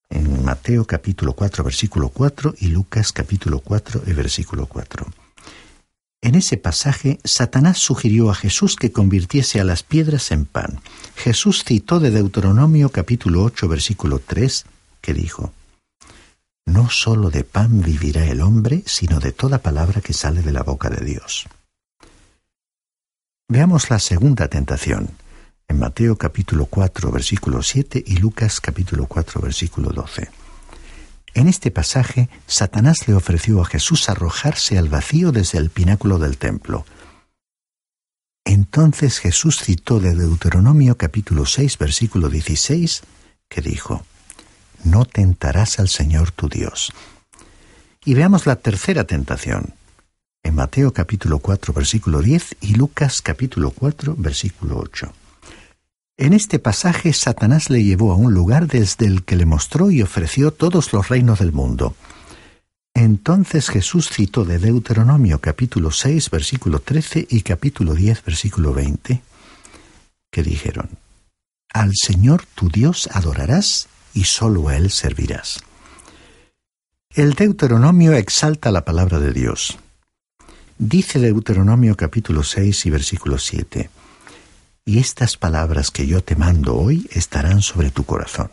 en 0.08 0.42
Mateo 0.42 0.86
capítulo 0.86 1.34
4 1.34 1.64
versículo 1.64 2.08
4 2.08 2.54
y 2.60 2.68
Lucas 2.68 3.12
capítulo 3.12 3.60
4 3.60 4.04
y 4.06 4.12
versículo 4.14 4.64
4. 4.64 5.27
En 6.20 6.34
ese 6.34 6.56
pasaje, 6.56 7.20
Satanás 7.22 7.78
sugirió 7.78 8.30
a 8.30 8.34
Jesús 8.34 8.74
que 8.74 8.90
convirtiese 8.90 9.60
a 9.60 9.64
las 9.64 9.84
piedras 9.84 10.32
en 10.32 10.46
pan. 10.46 10.80
Jesús 11.14 11.62
citó 11.64 12.00
de 12.00 12.10
Deuteronomio 12.10 12.88
capítulo 12.88 13.44
8 13.44 13.68
versículo 13.68 14.18
3 14.18 14.64
que 15.00 15.14
dijo, 15.14 15.52
No 16.66 16.90
sólo 16.90 17.30
de 17.30 17.44
pan 17.44 17.82
vivirá 17.82 18.26
el 18.26 18.40
hombre, 18.40 18.82
sino 18.84 19.20
de 19.20 19.30
toda 19.30 19.58
palabra 19.58 20.00
que 20.00 20.12
sale 20.12 20.42
de 20.42 20.52
la 20.52 20.64
boca 20.64 20.90
de 20.90 21.04
Dios. 21.04 21.46
Veamos 23.48 23.88
la 23.88 24.00
segunda 24.00 24.48
tentación 24.48 25.10
en 25.68 25.78
Mateo 25.78 26.18
capítulo 26.18 26.66
4 26.66 27.12
versículo 27.12 27.62
7 27.62 28.02
y 28.04 28.16
Lucas 28.16 28.60
capítulo 28.60 29.06
4 29.06 29.40
versículo 29.40 29.90
12. 29.90 30.28
En 31.38 31.46
este 31.46 31.70
pasaje, 31.70 32.28
Satanás 32.48 33.06
le 33.06 33.14
ofreció 33.14 33.60
a 33.60 33.64
Jesús 33.64 34.08
arrojarse 34.08 34.76
al 34.76 34.88
vacío 34.88 35.30
desde 35.30 35.58
el 35.58 35.70
pináculo 35.70 36.18
del 36.18 36.36
templo. 36.36 36.84
Entonces 38.44 39.20
Jesús 39.20 39.62
citó 39.62 40.00
de 40.00 40.16
Deuteronomio 40.16 40.96
capítulo 40.96 41.46
6 41.46 41.78
versículo 41.78 42.28
16 42.28 43.02
que 43.48 43.60
dijo, 43.60 44.04
No 44.82 45.04
tentarás 45.04 45.78
al 45.78 45.88
Señor 45.88 46.32
tu 46.32 46.48
Dios. 46.48 46.92
Y 48.04 48.14
veamos 48.14 48.46
la 48.46 48.56
tercera 48.56 49.04
tentación, 49.04 49.74
en 50.42 50.56
Mateo 50.56 50.92
capítulo 50.92 51.38
4 51.38 51.72
versículo 51.72 52.20
10 52.20 52.56
y 52.62 52.74
Lucas 52.74 53.22
capítulo 53.22 53.70
4 53.70 54.16
versículo 54.18 54.76
8. 54.80 55.12
En 56.20 56.32
este 56.32 56.58
pasaje 56.58 57.12
Satanás 57.12 57.70
le 57.70 57.84
llevó 57.84 58.10
a 58.10 58.16
un 58.16 58.34
lugar 58.34 58.66
desde 58.66 59.06
el 59.06 59.22
que 59.22 59.36
le 59.36 59.46
mostró 59.46 59.92
y 59.92 60.02
ofreció 60.02 60.52
todos 60.52 60.92
los 60.92 61.08
reinos 61.08 61.38
del 61.38 61.52
mundo. 61.52 61.94
Entonces 62.92 63.68
Jesús 63.68 64.08
citó 64.08 64.44
de 64.44 64.58
Deuteronomio 64.58 65.40
capítulo 65.40 65.92
6 65.92 66.30
versículo 66.30 66.80
13 66.80 67.28
y 67.30 67.42
capítulo 67.42 67.94
10 67.94 68.24
versículo 68.24 68.74
20, 68.74 69.22
que 70.32 70.42
dijeron, 70.42 70.90
Al 71.72 71.92
Señor 71.94 72.42
tu 72.56 72.68
Dios 72.68 73.08
adorarás 73.12 73.86
y 74.12 74.24
sólo 74.24 74.70
a 74.70 74.76
Él 74.76 74.90
servirás. 74.90 75.60
El 77.14 77.34
Deuteronomio 77.34 78.14
exalta 78.14 78.72
la 78.72 78.84
palabra 78.84 79.20
de 79.20 79.32
Dios. 79.32 79.78
Dice 80.78 81.20
Deuteronomio 81.20 81.96
capítulo 81.96 82.42
6 82.42 82.86
y 82.86 82.90
versículo 82.90 83.38
7, 83.38 83.88
Y 84.88 85.00
estas 85.00 85.36
palabras 85.36 85.90
que 85.90 86.06
yo 86.06 86.24
te 86.24 86.34
mando 86.34 86.74
hoy 86.74 87.06
estarán 87.12 87.60
sobre 87.60 87.90
tu 87.90 88.04
corazón. 88.04 88.50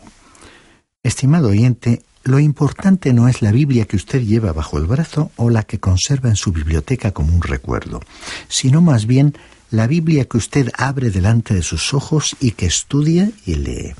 Estimado 1.02 1.48
oyente, 1.48 2.02
lo 2.24 2.38
importante 2.38 3.14
no 3.14 3.26
es 3.26 3.40
la 3.40 3.52
Biblia 3.52 3.86
que 3.86 3.96
usted 3.96 4.20
lleva 4.20 4.52
bajo 4.52 4.76
el 4.76 4.84
brazo 4.84 5.30
o 5.36 5.48
la 5.48 5.62
que 5.62 5.80
conserva 5.80 6.28
en 6.28 6.36
su 6.36 6.52
biblioteca 6.52 7.12
como 7.12 7.34
un 7.34 7.40
recuerdo, 7.40 8.02
sino 8.48 8.82
más 8.82 9.06
bien 9.06 9.34
la 9.70 9.86
Biblia 9.86 10.26
que 10.26 10.36
usted 10.36 10.70
abre 10.76 11.08
delante 11.08 11.54
de 11.54 11.62
sus 11.62 11.94
ojos 11.94 12.36
y 12.38 12.50
que 12.50 12.66
estudia 12.66 13.30
y 13.46 13.54
lee. 13.54 13.94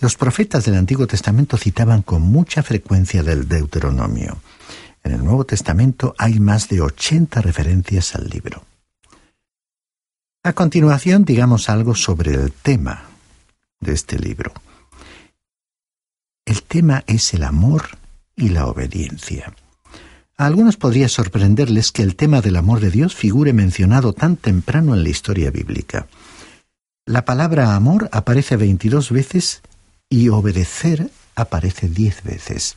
Los 0.00 0.16
profetas 0.16 0.64
del 0.64 0.76
Antiguo 0.76 1.06
Testamento 1.06 1.58
citaban 1.58 2.00
con 2.00 2.22
mucha 2.22 2.62
frecuencia 2.62 3.22
del 3.22 3.46
Deuteronomio. 3.46 4.38
En 5.04 5.12
el 5.12 5.22
Nuevo 5.22 5.44
Testamento 5.44 6.14
hay 6.16 6.40
más 6.40 6.70
de 6.70 6.80
80 6.80 7.42
referencias 7.42 8.14
al 8.14 8.30
libro. 8.30 8.67
A 10.48 10.54
continuación, 10.54 11.26
digamos 11.26 11.68
algo 11.68 11.94
sobre 11.94 12.32
el 12.32 12.52
tema 12.52 13.02
de 13.80 13.92
este 13.92 14.18
libro. 14.18 14.54
El 16.46 16.62
tema 16.62 17.04
es 17.06 17.34
el 17.34 17.42
amor 17.42 17.98
y 18.34 18.48
la 18.48 18.66
obediencia. 18.66 19.52
A 20.38 20.46
algunos 20.46 20.78
podría 20.78 21.10
sorprenderles 21.10 21.92
que 21.92 22.00
el 22.00 22.16
tema 22.16 22.40
del 22.40 22.56
amor 22.56 22.80
de 22.80 22.90
Dios 22.90 23.14
figure 23.14 23.52
mencionado 23.52 24.14
tan 24.14 24.38
temprano 24.38 24.94
en 24.94 25.02
la 25.02 25.10
historia 25.10 25.50
bíblica. 25.50 26.06
La 27.04 27.26
palabra 27.26 27.76
amor 27.76 28.08
aparece 28.10 28.56
22 28.56 29.10
veces 29.10 29.60
y 30.08 30.30
obedecer 30.30 31.10
aparece 31.34 31.90
10 31.90 32.22
veces. 32.22 32.74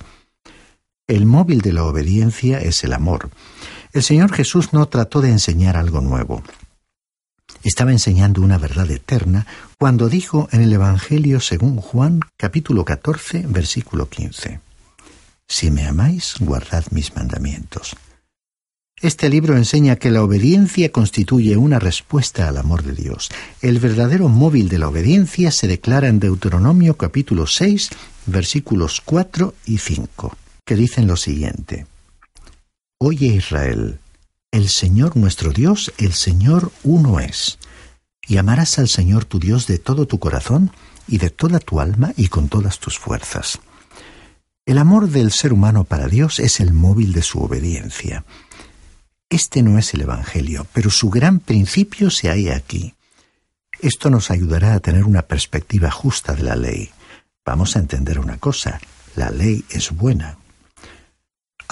El 1.07 1.25
móvil 1.25 1.61
de 1.61 1.71
la 1.71 1.85
obediencia 1.85 2.59
es 2.59 2.83
el 2.83 2.91
amor. 2.91 3.29
El 3.93 4.03
Señor 4.03 4.33
Jesús 4.33 4.73
no 4.73 4.89
trató 4.89 5.21
de 5.21 5.29
enseñar 5.29 5.77
algo 5.77 6.01
nuevo. 6.01 6.43
Estaba 7.63 7.91
enseñando 7.91 8.41
una 8.41 8.57
verdad 8.57 8.89
eterna 8.89 9.45
cuando 9.77 10.09
dijo 10.09 10.47
en 10.51 10.61
el 10.61 10.73
Evangelio 10.73 11.39
según 11.39 11.77
Juan 11.77 12.21
capítulo 12.37 12.85
14 12.85 13.45
versículo 13.47 14.09
15, 14.09 14.59
Si 15.47 15.71
me 15.71 15.85
amáis, 15.85 16.35
guardad 16.39 16.85
mis 16.91 17.15
mandamientos. 17.15 17.95
Este 19.01 19.29
libro 19.29 19.57
enseña 19.57 19.95
que 19.95 20.11
la 20.11 20.23
obediencia 20.23 20.91
constituye 20.91 21.57
una 21.57 21.79
respuesta 21.79 22.47
al 22.47 22.57
amor 22.57 22.83
de 22.83 22.93
Dios. 22.93 23.29
El 23.61 23.79
verdadero 23.79 24.27
móvil 24.27 24.69
de 24.69 24.77
la 24.77 24.89
obediencia 24.89 25.49
se 25.49 25.67
declara 25.67 26.07
en 26.07 26.19
Deuteronomio 26.19 26.95
capítulo 26.97 27.47
6 27.47 27.89
versículos 28.27 29.01
4 29.01 29.55
y 29.65 29.79
5 29.79 30.37
que 30.65 30.75
dicen 30.75 31.07
lo 31.07 31.17
siguiente. 31.17 31.85
Oye 32.99 33.27
Israel, 33.27 33.99
el 34.51 34.67
Señor 34.67 35.15
nuestro 35.15 35.53
Dios, 35.53 35.93
el 35.97 36.13
Señor 36.13 36.71
uno 36.83 37.21
es, 37.21 37.57
y 38.27 38.37
amarás 38.37 38.79
al 38.79 38.89
Señor 38.89 39.23
tu 39.23 39.39
Dios 39.39 39.65
de 39.65 39.79
todo 39.79 40.05
tu 40.05 40.19
corazón 40.19 40.71
y 41.07 41.17
de 41.17 41.29
toda 41.29 41.59
tu 41.59 41.79
alma 41.79 42.13
y 42.17 42.27
con 42.27 42.49
todas 42.49 42.79
tus 42.79 42.99
fuerzas. 42.99 43.59
El 44.65 44.77
amor 44.77 45.07
del 45.07 45.31
ser 45.31 45.53
humano 45.53 45.85
para 45.85 46.07
Dios 46.07 46.39
es 46.39 46.59
el 46.59 46.73
móvil 46.73 47.13
de 47.13 47.23
su 47.23 47.41
obediencia. 47.41 48.25
Este 49.29 49.63
no 49.63 49.79
es 49.79 49.93
el 49.93 50.01
Evangelio, 50.01 50.67
pero 50.73 50.89
su 50.89 51.09
gran 51.09 51.39
principio 51.39 52.11
se 52.11 52.29
halla 52.29 52.55
aquí. 52.57 52.93
Esto 53.79 54.09
nos 54.09 54.29
ayudará 54.29 54.73
a 54.73 54.79
tener 54.81 55.05
una 55.05 55.23
perspectiva 55.23 55.89
justa 55.89 56.33
de 56.33 56.43
la 56.43 56.55
ley. 56.55 56.91
Vamos 57.45 57.75
a 57.75 57.79
entender 57.79 58.19
una 58.19 58.37
cosa, 58.37 58.79
la 59.15 59.31
ley 59.31 59.63
es 59.69 59.91
buena. 59.91 60.37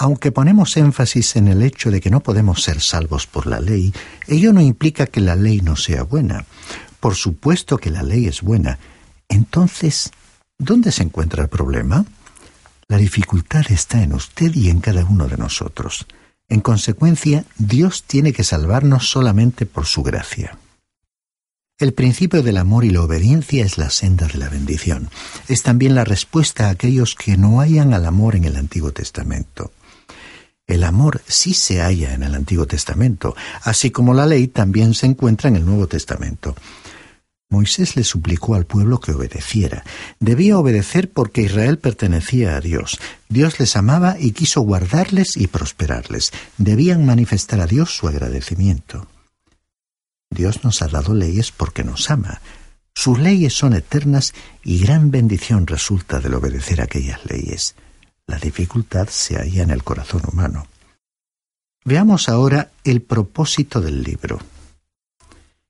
Aunque 0.00 0.32
ponemos 0.32 0.78
énfasis 0.78 1.36
en 1.36 1.46
el 1.46 1.60
hecho 1.60 1.90
de 1.90 2.00
que 2.00 2.08
no 2.08 2.20
podemos 2.20 2.62
ser 2.62 2.80
salvos 2.80 3.26
por 3.26 3.46
la 3.46 3.60
ley, 3.60 3.92
ello 4.28 4.50
no 4.54 4.62
implica 4.62 5.04
que 5.04 5.20
la 5.20 5.36
ley 5.36 5.60
no 5.60 5.76
sea 5.76 6.04
buena. 6.04 6.46
Por 7.00 7.16
supuesto 7.16 7.76
que 7.76 7.90
la 7.90 8.02
ley 8.02 8.26
es 8.26 8.40
buena. 8.40 8.78
Entonces, 9.28 10.10
¿dónde 10.56 10.90
se 10.90 11.02
encuentra 11.02 11.42
el 11.42 11.50
problema? 11.50 12.06
La 12.88 12.96
dificultad 12.96 13.66
está 13.68 14.02
en 14.02 14.14
usted 14.14 14.54
y 14.54 14.70
en 14.70 14.80
cada 14.80 15.04
uno 15.04 15.28
de 15.28 15.36
nosotros. 15.36 16.06
En 16.48 16.60
consecuencia, 16.62 17.44
Dios 17.58 18.04
tiene 18.04 18.32
que 18.32 18.42
salvarnos 18.42 19.10
solamente 19.10 19.66
por 19.66 19.84
su 19.84 20.02
gracia. 20.02 20.56
El 21.78 21.92
principio 21.92 22.42
del 22.42 22.56
amor 22.56 22.86
y 22.86 22.90
la 22.90 23.02
obediencia 23.02 23.66
es 23.66 23.76
la 23.76 23.90
senda 23.90 24.26
de 24.28 24.38
la 24.38 24.48
bendición. 24.48 25.10
Es 25.46 25.62
también 25.62 25.94
la 25.94 26.04
respuesta 26.04 26.68
a 26.68 26.70
aquellos 26.70 27.14
que 27.14 27.36
no 27.36 27.60
hayan 27.60 27.92
al 27.92 28.06
amor 28.06 28.34
en 28.34 28.46
el 28.46 28.56
Antiguo 28.56 28.92
Testamento. 28.92 29.72
El 30.70 30.84
amor 30.84 31.20
sí 31.26 31.52
se 31.52 31.80
halla 31.80 32.14
en 32.14 32.22
el 32.22 32.32
Antiguo 32.32 32.64
Testamento, 32.64 33.34
así 33.64 33.90
como 33.90 34.14
la 34.14 34.24
ley 34.24 34.46
también 34.46 34.94
se 34.94 35.06
encuentra 35.06 35.48
en 35.48 35.56
el 35.56 35.66
Nuevo 35.66 35.88
Testamento. 35.88 36.54
Moisés 37.48 37.96
le 37.96 38.04
suplicó 38.04 38.54
al 38.54 38.66
pueblo 38.66 39.00
que 39.00 39.10
obedeciera. 39.10 39.82
Debía 40.20 40.56
obedecer 40.56 41.10
porque 41.10 41.42
Israel 41.42 41.78
pertenecía 41.78 42.54
a 42.54 42.60
Dios. 42.60 43.00
Dios 43.28 43.58
les 43.58 43.74
amaba 43.74 44.14
y 44.20 44.30
quiso 44.30 44.60
guardarles 44.60 45.36
y 45.36 45.48
prosperarles. 45.48 46.30
Debían 46.56 47.04
manifestar 47.04 47.60
a 47.60 47.66
Dios 47.66 47.96
su 47.96 48.06
agradecimiento. 48.06 49.08
Dios 50.30 50.62
nos 50.62 50.82
ha 50.82 50.86
dado 50.86 51.14
leyes 51.14 51.50
porque 51.50 51.82
nos 51.82 52.12
ama. 52.12 52.40
Sus 52.94 53.18
leyes 53.18 53.54
son 53.54 53.74
eternas 53.74 54.34
y 54.62 54.78
gran 54.78 55.10
bendición 55.10 55.66
resulta 55.66 56.20
del 56.20 56.34
obedecer 56.34 56.80
aquellas 56.80 57.24
leyes. 57.28 57.74
La 58.30 58.38
dificultad 58.38 59.08
se 59.08 59.38
halla 59.38 59.64
en 59.64 59.70
el 59.70 59.82
corazón 59.82 60.22
humano. 60.32 60.68
Veamos 61.84 62.28
ahora 62.28 62.70
el 62.84 63.02
propósito 63.02 63.80
del 63.80 64.04
libro. 64.04 64.38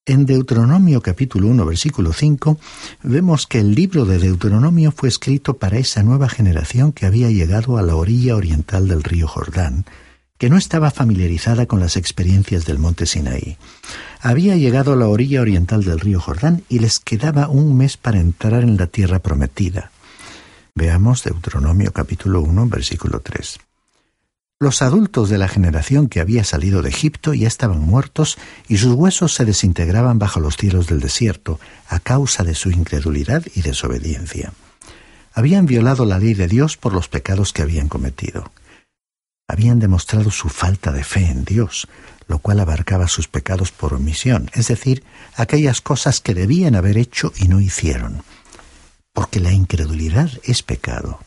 En 0.05 0.27
Deuteronomio 0.27 1.01
capítulo 1.01 1.49
1 1.49 1.65
versículo 1.65 2.13
5 2.13 2.59
vemos 3.03 3.47
que 3.47 3.61
el 3.61 3.75
libro 3.75 4.05
de 4.05 4.19
Deuteronomio 4.19 4.93
fue 4.93 5.09
escrito 5.09 5.57
para 5.57 5.79
esa 5.79 6.03
nueva 6.03 6.29
generación 6.29 6.93
que 6.93 7.07
había 7.07 7.31
llegado 7.31 7.79
a 7.79 7.83
la 7.83 7.97
orilla 7.97 8.37
oriental 8.37 8.89
del 8.89 9.05
río 9.05 9.27
Jordán, 9.27 9.87
que 10.37 10.51
no 10.51 10.59
estaba 10.59 10.91
familiarizada 10.91 11.65
con 11.65 11.81
las 11.81 11.97
experiencias 11.97 12.67
del 12.67 12.79
monte 12.79 13.07
Sinaí. 13.07 13.57
Había 14.21 14.55
llegado 14.57 14.93
a 14.93 14.97
la 14.97 15.09
orilla 15.09 15.41
oriental 15.41 15.83
del 15.83 15.99
río 15.99 16.21
Jordán 16.21 16.63
y 16.69 16.81
les 16.81 17.01
quedaba 17.01 17.49
un 17.49 17.75
mes 17.79 17.97
para 17.97 18.21
entrar 18.21 18.63
en 18.65 18.77
la 18.77 18.87
tierra 18.87 19.19
prometida. 19.21 19.93
Veamos 20.81 21.25
Deuteronomio 21.25 21.93
capítulo 21.93 22.41
1, 22.41 22.67
versículo 22.69 23.21
3. 23.21 23.59
Los 24.59 24.81
adultos 24.81 25.29
de 25.29 25.37
la 25.37 25.47
generación 25.47 26.09
que 26.09 26.21
había 26.21 26.43
salido 26.43 26.81
de 26.81 26.89
Egipto 26.89 27.35
ya 27.35 27.49
estaban 27.49 27.81
muertos 27.81 28.39
y 28.67 28.79
sus 28.79 28.95
huesos 28.95 29.35
se 29.35 29.45
desintegraban 29.45 30.19
bajo 30.19 30.41
los 30.41 30.57
cielos 30.57 30.87
del 30.87 31.01
desierto 31.01 31.61
a 31.87 32.01
causa 32.01 32.45
de 32.45 32.55
su 32.55 32.71
incredulidad 32.71 33.45
y 33.55 33.61
desobediencia. 33.61 34.55
Habían 35.35 35.67
violado 35.67 36.07
la 36.07 36.19
ley 36.19 36.33
de 36.33 36.49
Dios 36.49 36.79
por 36.79 36.95
los 36.95 37.09
pecados 37.09 37.53
que 37.53 37.61
habían 37.61 37.91
cometido. 37.91 38.51
Habían 39.49 39.81
demostrado 39.81 40.31
su 40.31 40.49
falta 40.49 40.93
de 40.93 41.05
fe 41.05 41.27
en 41.27 41.45
Dios, 41.45 41.89
lo 42.27 42.39
cual 42.39 42.59
abarcaba 42.59 43.07
sus 43.07 43.29
pecados 43.29 43.71
por 43.71 43.93
omisión, 43.93 44.51
es 44.55 44.69
decir, 44.69 45.05
aquellas 45.37 45.83
cosas 45.83 46.23
que 46.23 46.33
debían 46.33 46.75
haber 46.75 46.97
hecho 46.97 47.35
y 47.37 47.49
no 47.49 47.61
hicieron 47.61 48.23
porque 49.13 49.41
la 49.41 49.53
incredulidad 49.53 50.31
es 50.45 50.63
pecado. 50.63 51.21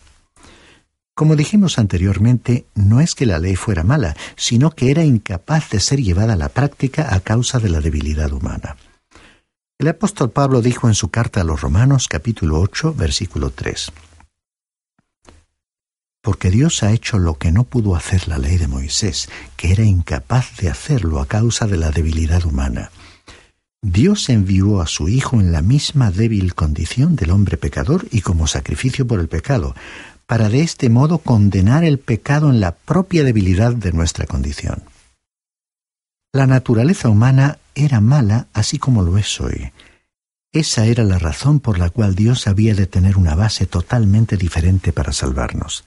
Como 1.15 1.36
dijimos 1.36 1.78
anteriormente, 1.78 2.65
no 2.74 3.00
es 3.00 3.13
que 3.13 3.28
la 3.28 3.38
ley 3.38 3.56
fuera 3.56 3.84
mala, 3.84 4.15
sino 4.36 4.72
que 4.72 4.89
era 4.89 5.04
incapaz 5.04 5.69
de 5.69 5.80
ser 5.80 6.02
llevada 6.02 6.34
a 6.34 6.38
la 6.38 6.50
práctica 6.50 7.13
a 7.13 7.19
causa 7.19 7.60
de 7.60 7.69
la 7.69 7.82
debilidad 7.82 8.32
humana. 8.34 8.78
El 9.78 9.89
apóstol 9.89 10.32
Pablo 10.32 10.62
dijo 10.62 10.88
en 10.88 10.96
su 10.96 11.10
carta 11.10 11.41
a 11.41 11.43
los 11.43 11.62
Romanos 11.62 12.08
capítulo 12.08 12.60
8 12.62 12.96
versículo 12.96 13.52
3, 13.52 13.91
Porque 16.22 16.50
Dios 16.50 16.82
ha 16.82 16.91
hecho 16.91 17.19
lo 17.19 17.38
que 17.38 17.52
no 17.52 17.63
pudo 17.65 17.96
hacer 17.96 18.28
la 18.28 18.39
ley 18.39 18.58
de 18.58 18.67
Moisés, 18.67 19.30
que 19.56 19.72
era 19.72 19.84
incapaz 19.84 20.58
de 20.58 20.69
hacerlo 20.69 21.19
a 21.19 21.28
causa 21.28 21.67
de 21.67 21.78
la 21.78 21.91
debilidad 21.91 22.43
humana. 22.46 22.91
Dios 23.84 24.30
envió 24.30 24.80
a 24.80 24.88
su 24.88 25.10
Hijo 25.10 25.41
en 25.41 25.52
la 25.52 25.62
misma 25.62 26.10
débil 26.10 26.56
condición 26.56 27.17
del 27.17 27.32
hombre 27.32 27.58
pecador 27.58 28.08
y 28.12 28.22
como 28.22 28.48
sacrificio 28.48 29.06
por 29.06 29.19
el 29.19 29.28
pecado, 29.28 29.76
para 30.26 30.48
de 30.48 30.62
este 30.62 30.89
modo 30.89 31.17
condenar 31.17 31.84
el 31.84 32.00
pecado 32.00 32.50
en 32.50 32.62
la 32.62 32.76
propia 32.76 33.26
debilidad 33.26 33.76
de 33.76 33.91
nuestra 33.91 34.26
condición. 34.26 34.84
La 36.32 36.48
naturaleza 36.48 37.10
humana 37.10 37.58
era 37.76 38.00
mala 38.00 38.48
así 38.54 38.80
como 38.80 39.04
lo 39.04 39.17
es 39.17 39.41
hoy. 39.41 39.74
Esa 40.54 40.86
era 40.86 41.04
la 41.04 41.19
razón 41.19 41.60
por 41.60 41.78
la 41.78 41.89
cual 41.89 42.15
Dios 42.15 42.48
había 42.48 42.76
de 42.76 42.88
tener 42.88 43.17
una 43.17 43.36
base 43.36 43.65
totalmente 43.65 44.38
diferente 44.38 44.93
para 44.93 45.12
salvarnos. 45.12 45.84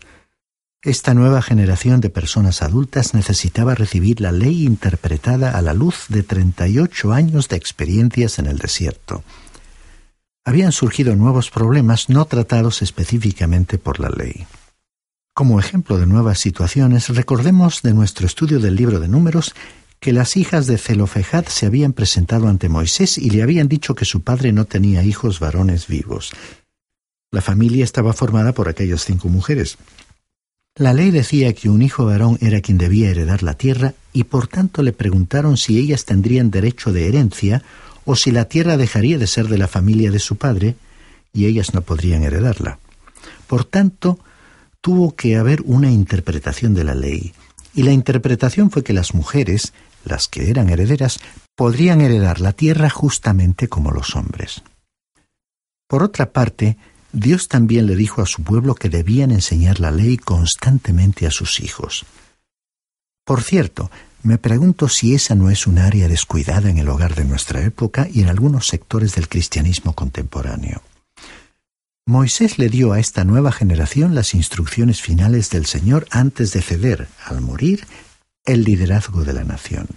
Esta 0.83 1.15
nueva 1.15 1.43
generación 1.43 2.01
de 2.01 2.11
personas 2.11 2.63
adultas 2.63 3.15
necesitaba 3.15 3.75
recibir 3.75 4.21
la 4.21 4.31
ley 4.31 4.65
interpretada 4.65 5.57
a 5.57 5.63
la 5.63 5.75
luz 5.75 6.07
de 6.09 6.23
38 6.23 7.13
años 7.13 7.49
de 7.49 7.57
experiencias 7.57 8.39
en 8.39 8.47
el 8.47 8.59
desierto. 8.59 9.25
Habían 10.45 10.71
surgido 10.71 11.17
nuevos 11.17 11.51
problemas 11.51 12.09
no 12.09 12.25
tratados 12.27 12.83
específicamente 12.83 13.79
por 13.79 13.99
la 13.99 14.11
ley. 14.11 14.47
Como 15.35 15.59
ejemplo 15.59 15.99
de 15.99 16.07
nuevas 16.07 16.39
situaciones, 16.39 17.09
recordemos 17.09 17.83
de 17.83 17.93
nuestro 17.93 18.27
estudio 18.27 18.61
del 18.61 18.77
libro 18.77 19.01
de 19.01 19.09
números 19.09 19.55
que 19.99 20.13
las 20.13 20.37
hijas 20.37 20.67
de 20.67 20.79
Zelofejad 20.79 21.47
se 21.47 21.67
habían 21.67 21.93
presentado 21.93 22.49
ante 22.49 22.69
Moisés 22.69 23.19
y 23.19 23.31
le 23.31 23.43
habían 23.43 23.67
dicho 23.67 23.95
que 23.95 24.05
su 24.05 24.23
padre 24.23 24.53
no 24.53 24.67
tenía 24.67 25.03
hijos 25.03 25.41
varones 25.41 25.89
vivos. 25.89 26.33
La 27.33 27.43
familia 27.43 27.85
estaba 27.85 28.13
formada 28.13 28.53
por 28.53 28.69
aquellas 28.69 29.05
cinco 29.05 29.29
mujeres. 29.29 29.79
La 30.79 30.93
ley 30.93 31.11
decía 31.11 31.55
que 31.55 31.71
un 31.71 31.81
hijo 31.81 32.05
varón 32.05 32.37
era 32.43 32.61
quien 32.61 32.77
debía 32.77 33.09
heredar 33.09 33.43
la 33.43 33.55
tierra 33.55 33.95
y 34.13 34.25
por 34.25 34.47
tanto 34.47 34.83
le 34.83 34.93
preguntaron 34.93 35.57
si 35.57 35.79
ellas 35.79 36.05
tendrían 36.05 36.51
derecho 36.51 36.93
de 36.93 37.09
herencia 37.09 37.63
o 38.05 38.15
si 38.15 38.31
la 38.31 38.45
tierra 38.45 38.77
dejaría 38.77 39.17
de 39.17 39.27
ser 39.27 39.49
de 39.49 39.57
la 39.57 39.69
familia 39.69 40.11
de 40.11 40.19
su 40.19 40.37
padre 40.37 40.77
y 41.33 41.47
ellas 41.47 41.73
no 41.73 41.81
podrían 41.81 42.25
heredarla. 42.25 42.79
Por 43.47 43.65
tanto, 43.65 44.19
tuvo 44.83 45.17
que 45.17 45.37
haber 45.37 45.63
una 45.63 45.91
interpretación 45.91 46.75
de 46.75 46.85
la 46.85 46.95
ley, 46.95 47.33
y 47.75 47.83
la 47.83 47.93
interpretación 47.93 48.71
fue 48.71 48.85
que 48.85 48.93
las 48.93 49.15
mujeres, 49.15 49.73
las 50.05 50.29
que 50.29 50.51
eran 50.51 50.71
herederas, 50.71 51.21
podrían 51.55 52.01
heredar 52.01 52.41
la 52.41 52.53
tierra 52.53 52.89
justamente 52.89 53.69
como 53.69 53.93
los 53.93 54.15
hombres. 54.15 54.63
Por 55.89 56.03
otra 56.03 56.33
parte, 56.33 56.77
Dios 57.19 57.49
también 57.49 57.87
le 57.87 57.97
dijo 57.97 58.21
a 58.21 58.27
su 58.27 58.43
pueblo 58.43 58.75
que 58.75 58.91
debían 58.91 59.31
enseñar 59.31 59.81
la 59.81 59.91
ley 59.91 60.19
constantemente 60.19 61.27
a 61.27 61.31
sus 61.31 61.61
hijos. 61.61 62.05
Por 63.25 63.43
cierto, 63.43 63.91
me 64.23 64.37
pregunto 64.37 64.91
si 64.91 65.15
esa 65.15 65.35
no 65.35 65.49
es 65.49 65.67
un 65.67 65.79
área 65.79 66.09
descuidada 66.09 66.69
en 66.69 66.77
el 66.77 66.91
hogar 66.91 67.15
de 67.15 67.25
nuestra 67.25 67.63
época 67.63 68.07
y 68.13 68.21
en 68.21 68.29
algunos 68.29 68.69
sectores 68.69 69.15
del 69.15 69.31
cristianismo 69.31 69.95
contemporáneo. 69.95 70.83
Moisés 72.05 72.59
le 72.59 72.69
dio 72.69 72.93
a 72.93 73.01
esta 73.01 73.25
nueva 73.25 73.51
generación 73.51 74.15
las 74.15 74.35
instrucciones 74.35 75.01
finales 75.01 75.49
del 75.49 75.65
Señor 75.65 76.07
antes 76.11 76.53
de 76.53 76.61
ceder, 76.61 77.09
al 77.25 77.41
morir, 77.41 77.87
el 78.45 78.63
liderazgo 78.63 79.25
de 79.25 79.33
la 79.33 79.43
nación. 79.43 79.89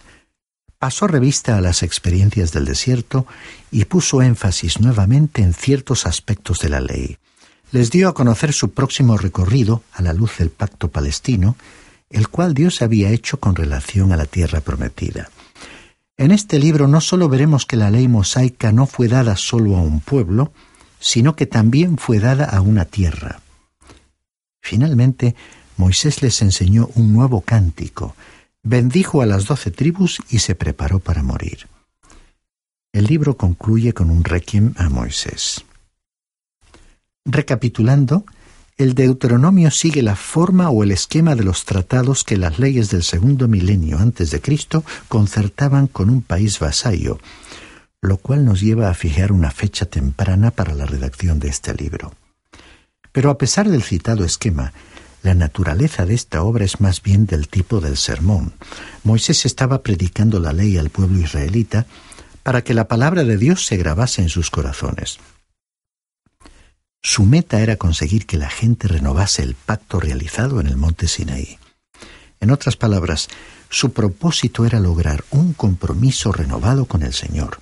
Pasó 0.79 1.07
revista 1.07 1.57
a 1.57 1.61
las 1.61 1.83
experiencias 1.83 2.53
del 2.53 2.63
desierto 2.63 3.27
y 3.69 3.83
puso 3.83 4.21
énfasis 4.21 4.79
nuevamente 4.79 5.41
en 5.41 5.53
ciertos 5.53 6.05
aspectos 6.05 6.59
de 6.59 6.69
la 6.69 6.79
ley. 6.79 7.17
Les 7.73 7.91
dio 7.91 8.07
a 8.07 8.13
conocer 8.13 8.53
su 8.53 8.71
próximo 8.71 9.17
recorrido 9.17 9.83
a 9.91 10.01
la 10.01 10.13
luz 10.13 10.37
del 10.37 10.51
pacto 10.51 10.87
palestino, 10.87 11.57
el 12.09 12.29
cual 12.29 12.53
Dios 12.53 12.81
había 12.81 13.09
hecho 13.09 13.41
con 13.41 13.57
relación 13.57 14.13
a 14.13 14.17
la 14.17 14.25
tierra 14.25 14.61
prometida. 14.61 15.29
En 16.15 16.31
este 16.31 16.59
libro 16.59 16.87
no 16.87 17.01
solo 17.01 17.27
veremos 17.27 17.65
que 17.65 17.75
la 17.75 17.91
ley 17.91 18.07
mosaica 18.07 18.71
no 18.71 18.85
fue 18.85 19.09
dada 19.09 19.35
solo 19.35 19.75
a 19.75 19.81
un 19.81 19.99
pueblo, 19.99 20.53
sino 21.01 21.35
que 21.35 21.45
también 21.45 21.97
fue 21.97 22.19
dada 22.19 22.45
a 22.45 22.61
una 22.61 22.85
tierra. 22.85 23.41
Finalmente, 24.61 25.35
Moisés 25.75 26.21
les 26.21 26.41
enseñó 26.41 26.89
un 26.95 27.11
nuevo 27.11 27.41
cántico, 27.41 28.15
bendijo 28.63 29.21
a 29.21 29.25
las 29.25 29.45
doce 29.45 29.71
tribus 29.71 30.19
y 30.29 30.39
se 30.39 30.55
preparó 30.55 30.99
para 30.99 31.23
morir. 31.23 31.67
El 32.91 33.05
libro 33.05 33.37
concluye 33.37 33.93
con 33.93 34.09
un 34.09 34.23
requiem 34.23 34.73
a 34.77 34.89
Moisés. 34.89 35.63
Recapitulando, 37.25 38.25
el 38.77 38.95
Deuteronomio 38.95 39.71
sigue 39.71 40.01
la 40.01 40.15
forma 40.15 40.69
o 40.69 40.83
el 40.83 40.91
esquema 40.91 41.35
de 41.35 41.43
los 41.43 41.65
tratados 41.65 42.23
que 42.23 42.37
las 42.37 42.59
leyes 42.59 42.89
del 42.89 43.03
segundo 43.03 43.47
milenio 43.47 43.99
antes 43.99 44.31
de 44.31 44.41
Cristo 44.41 44.83
concertaban 45.09 45.87
con 45.87 46.09
un 46.09 46.21
país 46.21 46.59
vasallo, 46.59 47.19
lo 48.01 48.17
cual 48.17 48.45
nos 48.45 48.61
lleva 48.61 48.89
a 48.89 48.93
fijar 48.93 49.33
una 49.33 49.51
fecha 49.51 49.85
temprana 49.85 50.51
para 50.51 50.73
la 50.73 50.85
redacción 50.85 51.39
de 51.39 51.49
este 51.49 51.73
libro. 51.73 52.13
Pero 53.11 53.29
a 53.29 53.37
pesar 53.37 53.69
del 53.69 53.83
citado 53.83 54.23
esquema, 54.23 54.71
la 55.21 55.33
naturaleza 55.33 56.05
de 56.05 56.13
esta 56.13 56.43
obra 56.43 56.65
es 56.65 56.79
más 56.79 57.01
bien 57.01 57.25
del 57.25 57.47
tipo 57.47 57.81
del 57.81 57.97
sermón. 57.97 58.53
Moisés 59.03 59.45
estaba 59.45 59.81
predicando 59.83 60.39
la 60.39 60.53
ley 60.53 60.77
al 60.77 60.89
pueblo 60.89 61.19
israelita 61.19 61.85
para 62.43 62.63
que 62.63 62.73
la 62.73 62.87
palabra 62.87 63.23
de 63.23 63.37
Dios 63.37 63.65
se 63.65 63.77
grabase 63.77 64.21
en 64.21 64.29
sus 64.29 64.49
corazones. 64.49 65.19
Su 67.01 67.23
meta 67.23 67.61
era 67.61 67.77
conseguir 67.77 68.25
que 68.25 68.37
la 68.37 68.49
gente 68.49 68.87
renovase 68.87 69.43
el 69.43 69.55
pacto 69.55 69.99
realizado 69.99 70.59
en 70.59 70.67
el 70.67 70.75
monte 70.75 71.07
Sinaí. 71.07 71.57
En 72.41 72.51
otras 72.51 72.75
palabras, 72.75 73.27
su 73.69 73.91
propósito 73.91 74.65
era 74.65 74.79
lograr 74.79 75.23
un 75.29 75.53
compromiso 75.53 76.31
renovado 76.31 76.85
con 76.85 77.03
el 77.03 77.13
Señor, 77.13 77.59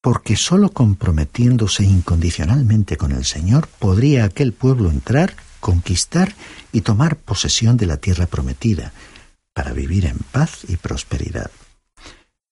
porque 0.00 0.36
sólo 0.36 0.70
comprometiéndose 0.70 1.84
incondicionalmente 1.84 2.96
con 2.96 3.12
el 3.12 3.24
Señor 3.24 3.68
podría 3.78 4.24
aquel 4.24 4.52
pueblo 4.52 4.90
entrar 4.90 5.34
conquistar 5.64 6.34
y 6.72 6.82
tomar 6.82 7.16
posesión 7.16 7.78
de 7.78 7.86
la 7.86 7.96
tierra 7.96 8.26
prometida, 8.26 8.92
para 9.54 9.72
vivir 9.72 10.04
en 10.04 10.18
paz 10.18 10.58
y 10.68 10.76
prosperidad. 10.76 11.50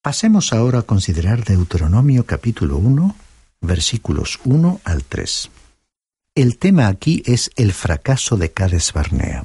Pasemos 0.01 0.55
ahora 0.55 0.79
a 0.79 0.83
considerar 0.83 1.45
Deuteronomio 1.45 2.25
capítulo 2.25 2.79
1, 2.79 3.15
versículos 3.61 4.41
1 4.45 4.81
al 4.85 5.05
3. 5.05 5.51
El 6.35 6.57
tema 6.57 6.87
aquí 6.89 7.23
es 7.27 7.51
el 7.57 7.75
fracaso 7.75 8.39
de 8.39 8.51
Cades 8.51 8.95
Barnea. 8.95 9.45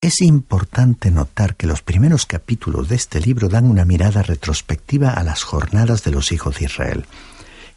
Es 0.00 0.22
importante 0.22 1.10
notar 1.10 1.56
que 1.56 1.66
los 1.66 1.82
primeros 1.82 2.24
capítulos 2.24 2.88
de 2.88 2.96
este 2.96 3.20
libro 3.20 3.50
dan 3.50 3.66
una 3.66 3.84
mirada 3.84 4.22
retrospectiva 4.22 5.10
a 5.10 5.22
las 5.24 5.42
jornadas 5.42 6.04
de 6.04 6.10
los 6.10 6.32
hijos 6.32 6.58
de 6.58 6.64
Israel. 6.64 7.04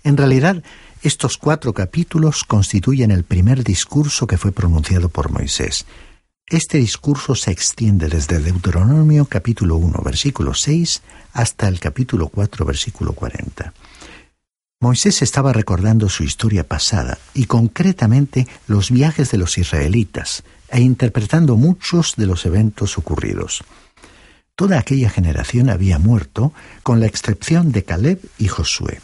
En 0.06 0.15
realidad, 0.15 0.63
estos 1.01 1.38
cuatro 1.38 1.73
capítulos 1.73 2.43
constituyen 2.43 3.12
el 3.12 3.23
primer 3.23 3.63
discurso 3.63 4.27
que 4.27 4.38
fue 4.38 4.51
pronunciado 4.51 5.07
por 5.07 5.31
Moisés. 5.31 5.85
Este 6.45 6.77
discurso 6.77 7.35
se 7.35 7.51
extiende 7.51 8.09
desde 8.09 8.39
Deuteronomio 8.39 9.25
capítulo 9.25 9.77
1 9.77 10.01
versículo 10.03 10.53
6 10.53 11.01
hasta 11.33 11.69
el 11.69 11.79
capítulo 11.79 12.27
4 12.27 12.65
versículo 12.65 13.13
40. 13.13 13.73
Moisés 14.81 15.21
estaba 15.21 15.53
recordando 15.53 16.09
su 16.09 16.23
historia 16.23 16.67
pasada 16.67 17.17
y 17.33 17.45
concretamente 17.45 18.47
los 18.67 18.91
viajes 18.91 19.31
de 19.31 19.38
los 19.38 19.57
israelitas 19.57 20.43
e 20.69 20.81
interpretando 20.81 21.55
muchos 21.55 22.15
de 22.17 22.25
los 22.25 22.45
eventos 22.45 22.97
ocurridos. 22.97 23.63
Toda 24.55 24.79
aquella 24.79 25.09
generación 25.09 25.69
había 25.69 25.99
muerto, 25.99 26.51
con 26.83 26.99
la 26.99 27.05
excepción 27.05 27.71
de 27.71 27.83
Caleb 27.83 28.19
y 28.38 28.47
Josué 28.47 28.99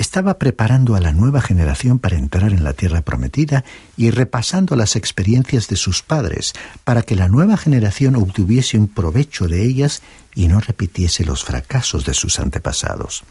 estaba 0.00 0.38
preparando 0.38 0.96
a 0.96 1.00
la 1.00 1.12
nueva 1.12 1.42
generación 1.42 1.98
para 1.98 2.16
entrar 2.16 2.52
en 2.52 2.64
la 2.64 2.72
tierra 2.72 3.02
prometida 3.02 3.64
y 3.98 4.10
repasando 4.10 4.74
las 4.74 4.96
experiencias 4.96 5.68
de 5.68 5.76
sus 5.76 6.02
padres 6.02 6.54
para 6.84 7.02
que 7.02 7.16
la 7.16 7.28
nueva 7.28 7.58
generación 7.58 8.16
obtuviese 8.16 8.78
un 8.78 8.88
provecho 8.88 9.46
de 9.46 9.62
ellas 9.62 10.00
y 10.34 10.48
no 10.48 10.58
repitiese 10.58 11.26
los 11.26 11.44
fracasos 11.44 12.06
de 12.06 12.14
sus 12.14 12.40
antepasados. 12.40 13.24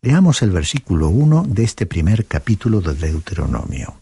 Leamos 0.00 0.40
el 0.40 0.52
versículo 0.52 1.10
1 1.10 1.44
de 1.46 1.64
este 1.64 1.84
primer 1.84 2.24
capítulo 2.24 2.80
de 2.80 2.94
Deuteronomio. 2.94 4.00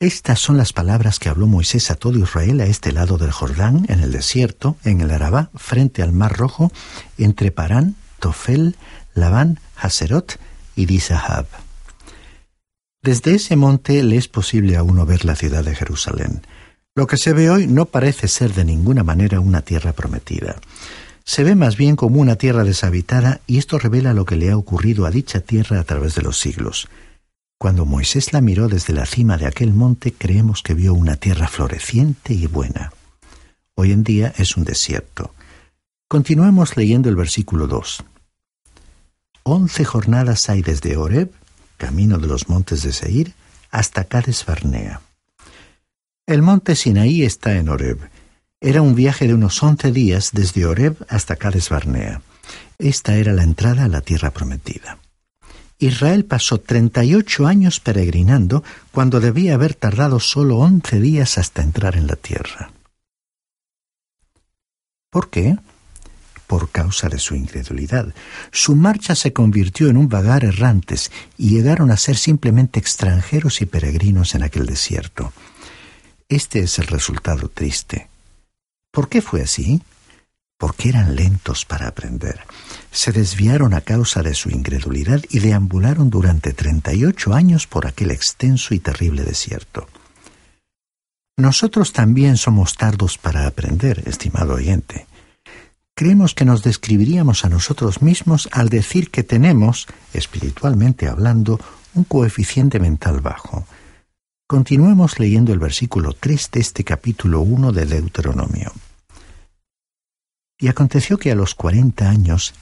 Estas 0.00 0.38
son 0.40 0.56
las 0.56 0.72
palabras 0.72 1.18
que 1.18 1.28
habló 1.28 1.46
Moisés 1.46 1.90
a 1.90 1.94
todo 1.94 2.18
Israel 2.18 2.62
a 2.62 2.64
este 2.64 2.92
lado 2.92 3.18
del 3.18 3.32
Jordán, 3.32 3.84
en 3.88 4.00
el 4.00 4.12
desierto, 4.12 4.76
en 4.82 5.02
el 5.02 5.10
Arabá, 5.10 5.50
frente 5.54 6.02
al 6.02 6.12
Mar 6.12 6.34
Rojo, 6.38 6.72
entre 7.18 7.50
Parán, 7.50 7.96
Tofel, 8.18 8.76
Labán, 9.14 9.60
Haserot 9.76 10.38
y 10.76 10.86
Dizahab. 10.86 11.46
Desde 13.02 13.34
ese 13.34 13.56
monte 13.56 14.02
le 14.02 14.16
es 14.16 14.28
posible 14.28 14.76
a 14.76 14.82
uno 14.82 15.04
ver 15.06 15.24
la 15.24 15.34
ciudad 15.34 15.64
de 15.64 15.74
Jerusalén. 15.74 16.42
Lo 16.94 17.06
que 17.06 17.16
se 17.16 17.32
ve 17.32 17.50
hoy 17.50 17.66
no 17.66 17.86
parece 17.86 18.28
ser 18.28 18.54
de 18.54 18.64
ninguna 18.64 19.02
manera 19.02 19.40
una 19.40 19.62
tierra 19.62 19.92
prometida. 19.92 20.60
Se 21.24 21.42
ve 21.42 21.54
más 21.54 21.76
bien 21.76 21.96
como 21.96 22.20
una 22.20 22.36
tierra 22.36 22.64
deshabitada 22.64 23.40
y 23.46 23.58
esto 23.58 23.78
revela 23.78 24.12
lo 24.14 24.24
que 24.24 24.36
le 24.36 24.50
ha 24.50 24.56
ocurrido 24.56 25.06
a 25.06 25.10
dicha 25.10 25.40
tierra 25.40 25.80
a 25.80 25.84
través 25.84 26.14
de 26.14 26.22
los 26.22 26.38
siglos. 26.38 26.88
Cuando 27.58 27.86
Moisés 27.86 28.32
la 28.32 28.40
miró 28.40 28.68
desde 28.68 28.92
la 28.92 29.06
cima 29.06 29.36
de 29.36 29.46
aquel 29.46 29.72
monte 29.72 30.12
creemos 30.12 30.62
que 30.62 30.74
vio 30.74 30.94
una 30.94 31.16
tierra 31.16 31.48
floreciente 31.48 32.34
y 32.34 32.46
buena. 32.46 32.92
Hoy 33.74 33.92
en 33.92 34.04
día 34.04 34.34
es 34.36 34.56
un 34.56 34.64
desierto. 34.64 35.34
Continuemos 36.08 36.76
leyendo 36.76 37.08
el 37.08 37.16
versículo 37.16 37.66
2. 37.66 38.04
Once 39.42 39.84
jornadas 39.84 40.48
hay 40.48 40.62
desde 40.62 40.96
Oreb, 40.96 41.30
camino 41.76 42.18
de 42.18 42.26
los 42.26 42.48
montes 42.48 42.82
de 42.82 42.92
Seir, 42.92 43.34
hasta 43.70 44.04
Cades 44.04 44.44
Barnea. 44.46 45.00
El 46.26 46.42
monte 46.42 46.76
Sinaí 46.76 47.22
está 47.22 47.56
en 47.56 47.68
Oreb. 47.68 47.98
Era 48.60 48.82
un 48.82 48.94
viaje 48.94 49.26
de 49.26 49.34
unos 49.34 49.62
once 49.62 49.90
días 49.90 50.30
desde 50.32 50.66
Oreb 50.66 50.96
hasta 51.08 51.36
Cades 51.36 51.68
Barnea. 51.68 52.22
Esta 52.78 53.16
era 53.16 53.32
la 53.32 53.42
entrada 53.42 53.84
a 53.84 53.88
la 53.88 54.00
tierra 54.00 54.30
prometida. 54.30 54.98
Israel 55.78 56.24
pasó 56.24 56.58
38 56.58 57.46
años 57.46 57.80
peregrinando 57.80 58.62
cuando 58.92 59.18
debía 59.18 59.54
haber 59.54 59.74
tardado 59.74 60.20
solo 60.20 60.58
11 60.58 61.00
días 61.00 61.38
hasta 61.38 61.62
entrar 61.62 61.96
en 61.96 62.06
la 62.06 62.14
tierra. 62.14 62.70
¿Por 65.10 65.28
qué? 65.28 65.56
Por 66.52 66.68
causa 66.68 67.08
de 67.08 67.18
su 67.18 67.34
incredulidad. 67.34 68.12
Su 68.50 68.76
marcha 68.76 69.14
se 69.14 69.32
convirtió 69.32 69.88
en 69.88 69.96
un 69.96 70.10
vagar 70.10 70.44
errantes 70.44 71.10
y 71.38 71.48
llegaron 71.48 71.90
a 71.90 71.96
ser 71.96 72.18
simplemente 72.18 72.78
extranjeros 72.78 73.62
y 73.62 73.64
peregrinos 73.64 74.34
en 74.34 74.42
aquel 74.42 74.66
desierto. 74.66 75.32
Este 76.28 76.60
es 76.60 76.78
el 76.78 76.88
resultado 76.88 77.48
triste. 77.48 78.10
¿Por 78.90 79.08
qué 79.08 79.22
fue 79.22 79.40
así? 79.40 79.80
Porque 80.58 80.90
eran 80.90 81.16
lentos 81.16 81.64
para 81.64 81.88
aprender 81.88 82.42
se 82.90 83.12
desviaron 83.12 83.72
a 83.72 83.80
causa 83.80 84.22
de 84.22 84.34
su 84.34 84.50
incredulidad 84.50 85.22
y 85.30 85.38
deambularon 85.38 86.10
durante 86.10 86.52
treinta 86.52 86.92
y 86.92 87.06
ocho 87.06 87.32
años 87.32 87.66
por 87.66 87.86
aquel 87.86 88.10
extenso 88.10 88.74
y 88.74 88.80
terrible 88.80 89.24
desierto. 89.24 89.88
Nosotros 91.38 91.94
también 91.94 92.36
somos 92.36 92.76
tardos 92.76 93.16
para 93.16 93.46
aprender, 93.46 94.02
estimado 94.06 94.52
oyente. 94.52 95.06
Creemos 95.94 96.34
que 96.34 96.46
nos 96.46 96.62
describiríamos 96.62 97.44
a 97.44 97.50
nosotros 97.50 98.00
mismos 98.00 98.48
al 98.52 98.70
decir 98.70 99.10
que 99.10 99.22
tenemos, 99.22 99.86
espiritualmente 100.14 101.06
hablando, 101.06 101.60
un 101.94 102.04
coeficiente 102.04 102.80
mental 102.80 103.20
bajo. 103.20 103.66
Continuemos 104.46 105.18
leyendo 105.18 105.52
el 105.52 105.58
versículo 105.58 106.14
3 106.18 106.50
de 106.52 106.60
este 106.60 106.84
capítulo 106.84 107.40
1 107.42 107.72
de 107.72 107.86
Deuteronomio. 107.86 108.72
Y 110.58 110.68
aconteció 110.68 111.18
que 111.18 111.30
a 111.30 111.34
los 111.34 111.54
cuarenta 111.54 112.08
años 112.08 112.54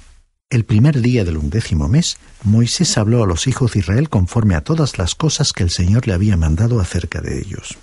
el 0.51 0.65
primer 0.65 1.01
día 1.01 1.25
del 1.25 1.37
undécimo 1.37 1.87
mes, 1.87 2.17
Moisés 2.43 2.99
habló 2.99 3.23
a 3.23 3.27
los 3.27 3.47
hijos 3.47 3.73
de 3.73 3.81
Israel 3.81 4.09
conforme 4.09 4.57
a 4.57 4.63
todas 4.63 4.99
las 4.99 5.15
cosas 5.15 5.53
que 5.53 5.63
el 5.63 5.71
Señor 5.71 6.09
le 6.09 6.15
había 6.15 6.37
mandado 6.37 6.81
acerca 6.81 7.21
de 7.21 7.39
ellos. 7.39 7.79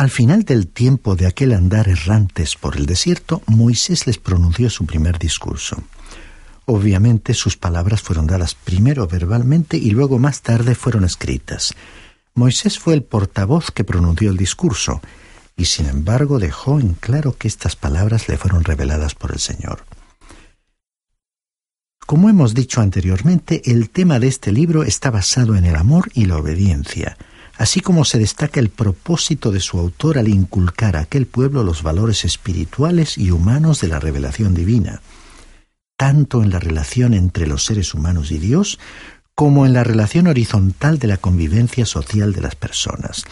Al 0.00 0.08
final 0.08 0.44
del 0.44 0.66
tiempo 0.66 1.14
de 1.14 1.26
aquel 1.26 1.52
andar 1.52 1.86
errantes 1.86 2.56
por 2.56 2.78
el 2.78 2.86
desierto, 2.86 3.42
Moisés 3.44 4.06
les 4.06 4.16
pronunció 4.16 4.70
su 4.70 4.86
primer 4.86 5.18
discurso. 5.18 5.76
Obviamente 6.64 7.34
sus 7.34 7.58
palabras 7.58 8.00
fueron 8.00 8.26
dadas 8.26 8.54
primero 8.54 9.06
verbalmente 9.06 9.76
y 9.76 9.90
luego 9.90 10.18
más 10.18 10.40
tarde 10.40 10.74
fueron 10.74 11.04
escritas. 11.04 11.74
Moisés 12.32 12.78
fue 12.78 12.94
el 12.94 13.02
portavoz 13.02 13.70
que 13.72 13.84
pronunció 13.84 14.30
el 14.30 14.38
discurso, 14.38 15.02
y 15.54 15.66
sin 15.66 15.84
embargo 15.84 16.38
dejó 16.38 16.80
en 16.80 16.94
claro 16.94 17.36
que 17.36 17.48
estas 17.48 17.76
palabras 17.76 18.26
le 18.26 18.38
fueron 18.38 18.64
reveladas 18.64 19.14
por 19.14 19.32
el 19.32 19.38
Señor. 19.38 19.84
Como 22.06 22.30
hemos 22.30 22.54
dicho 22.54 22.80
anteriormente, 22.80 23.70
el 23.70 23.90
tema 23.90 24.18
de 24.18 24.28
este 24.28 24.50
libro 24.50 24.82
está 24.82 25.10
basado 25.10 25.56
en 25.56 25.66
el 25.66 25.76
amor 25.76 26.10
y 26.14 26.24
la 26.24 26.38
obediencia, 26.38 27.18
así 27.60 27.80
como 27.80 28.06
se 28.06 28.18
destaca 28.18 28.58
el 28.58 28.70
propósito 28.70 29.52
de 29.52 29.60
su 29.60 29.78
autor 29.78 30.16
al 30.16 30.28
inculcar 30.28 30.96
a 30.96 31.00
aquel 31.00 31.26
pueblo 31.26 31.62
los 31.62 31.82
valores 31.82 32.24
espirituales 32.24 33.18
y 33.18 33.32
humanos 33.32 33.82
de 33.82 33.88
la 33.88 34.00
revelación 34.00 34.54
divina, 34.54 35.02
tanto 35.98 36.42
en 36.42 36.48
la 36.48 36.58
relación 36.58 37.12
entre 37.12 37.46
los 37.46 37.66
seres 37.66 37.92
humanos 37.92 38.30
y 38.30 38.38
Dios, 38.38 38.78
como 39.34 39.66
en 39.66 39.74
la 39.74 39.84
relación 39.84 40.26
horizontal 40.26 40.98
de 40.98 41.08
la 41.08 41.18
convivencia 41.18 41.84
social 41.84 42.32
de 42.32 42.40
las 42.40 42.54
personas. 42.54 43.26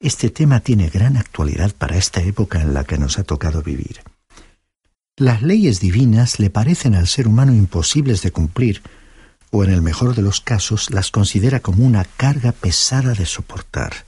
Este 0.00 0.30
tema 0.30 0.60
tiene 0.60 0.88
gran 0.88 1.18
actualidad 1.18 1.74
para 1.76 1.98
esta 1.98 2.22
época 2.22 2.62
en 2.62 2.72
la 2.72 2.84
que 2.84 2.96
nos 2.96 3.18
ha 3.18 3.24
tocado 3.24 3.62
vivir. 3.62 4.00
Las 5.18 5.42
leyes 5.42 5.80
divinas 5.80 6.38
le 6.38 6.48
parecen 6.48 6.94
al 6.94 7.06
ser 7.06 7.28
humano 7.28 7.52
imposibles 7.52 8.22
de 8.22 8.32
cumplir, 8.32 8.80
o 9.54 9.62
en 9.62 9.70
el 9.70 9.82
mejor 9.82 10.16
de 10.16 10.22
los 10.22 10.40
casos 10.40 10.90
las 10.90 11.12
considera 11.12 11.60
como 11.60 11.86
una 11.86 12.04
carga 12.04 12.50
pesada 12.50 13.14
de 13.14 13.24
soportar. 13.24 14.04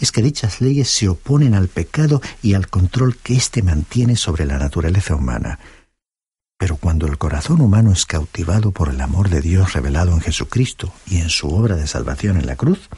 Es 0.00 0.10
que 0.10 0.22
dichas 0.22 0.62
leyes 0.62 0.88
se 0.88 1.06
oponen 1.06 1.54
al 1.54 1.68
pecado 1.68 2.22
y 2.42 2.54
al 2.54 2.68
control 2.68 3.18
que 3.18 3.34
éste 3.34 3.62
mantiene 3.62 4.16
sobre 4.16 4.46
la 4.46 4.56
naturaleza 4.56 5.16
humana. 5.16 5.58
Pero 6.56 6.76
cuando 6.76 7.06
el 7.06 7.18
corazón 7.18 7.60
humano 7.60 7.92
es 7.92 8.06
cautivado 8.06 8.70
por 8.70 8.88
el 8.88 9.02
amor 9.02 9.28
de 9.28 9.42
Dios 9.42 9.74
revelado 9.74 10.12
en 10.12 10.22
Jesucristo 10.22 10.94
y 11.06 11.18
en 11.18 11.28
su 11.28 11.50
obra 11.50 11.76
de 11.76 11.86
salvación 11.86 12.38
en 12.38 12.46
la 12.46 12.56
cruz, 12.56 12.88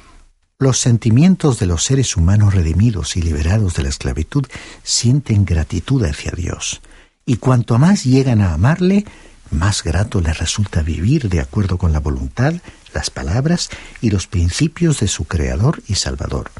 los 0.61 0.79
sentimientos 0.79 1.59
de 1.59 1.67
los 1.67 1.83
seres 1.83 2.17
humanos 2.17 2.55
redimidos 2.55 3.17
y 3.17 3.23
liberados 3.23 3.75
de 3.75 3.83
la 3.83 3.89
esclavitud 3.89 4.47
sienten 4.85 5.45
gratitud 5.45 6.05
hacia 6.05 6.31
Dios 6.31 6.81
y 7.27 7.39
cuanto 7.39 7.77
más 7.79 8.05
llegan 8.05 8.41
a 8.41 8.55
amarle, 8.55 9.05
más 9.51 9.83
grato 9.83 10.21
les 10.21 10.39
resulta 10.39 10.83
vivir 10.83 11.29
de 11.29 11.41
acuerdo 11.41 11.79
con 11.79 11.93
la 11.93 12.01
voluntad, 12.01 12.55
las 12.93 13.11
palabras 13.11 13.71
y 14.01 14.11
los 14.11 14.27
principios 14.27 15.01
de 15.01 15.09
su 15.09 15.25
Creador 15.25 15.83
y 15.87 15.95
Salvador. 15.95 16.51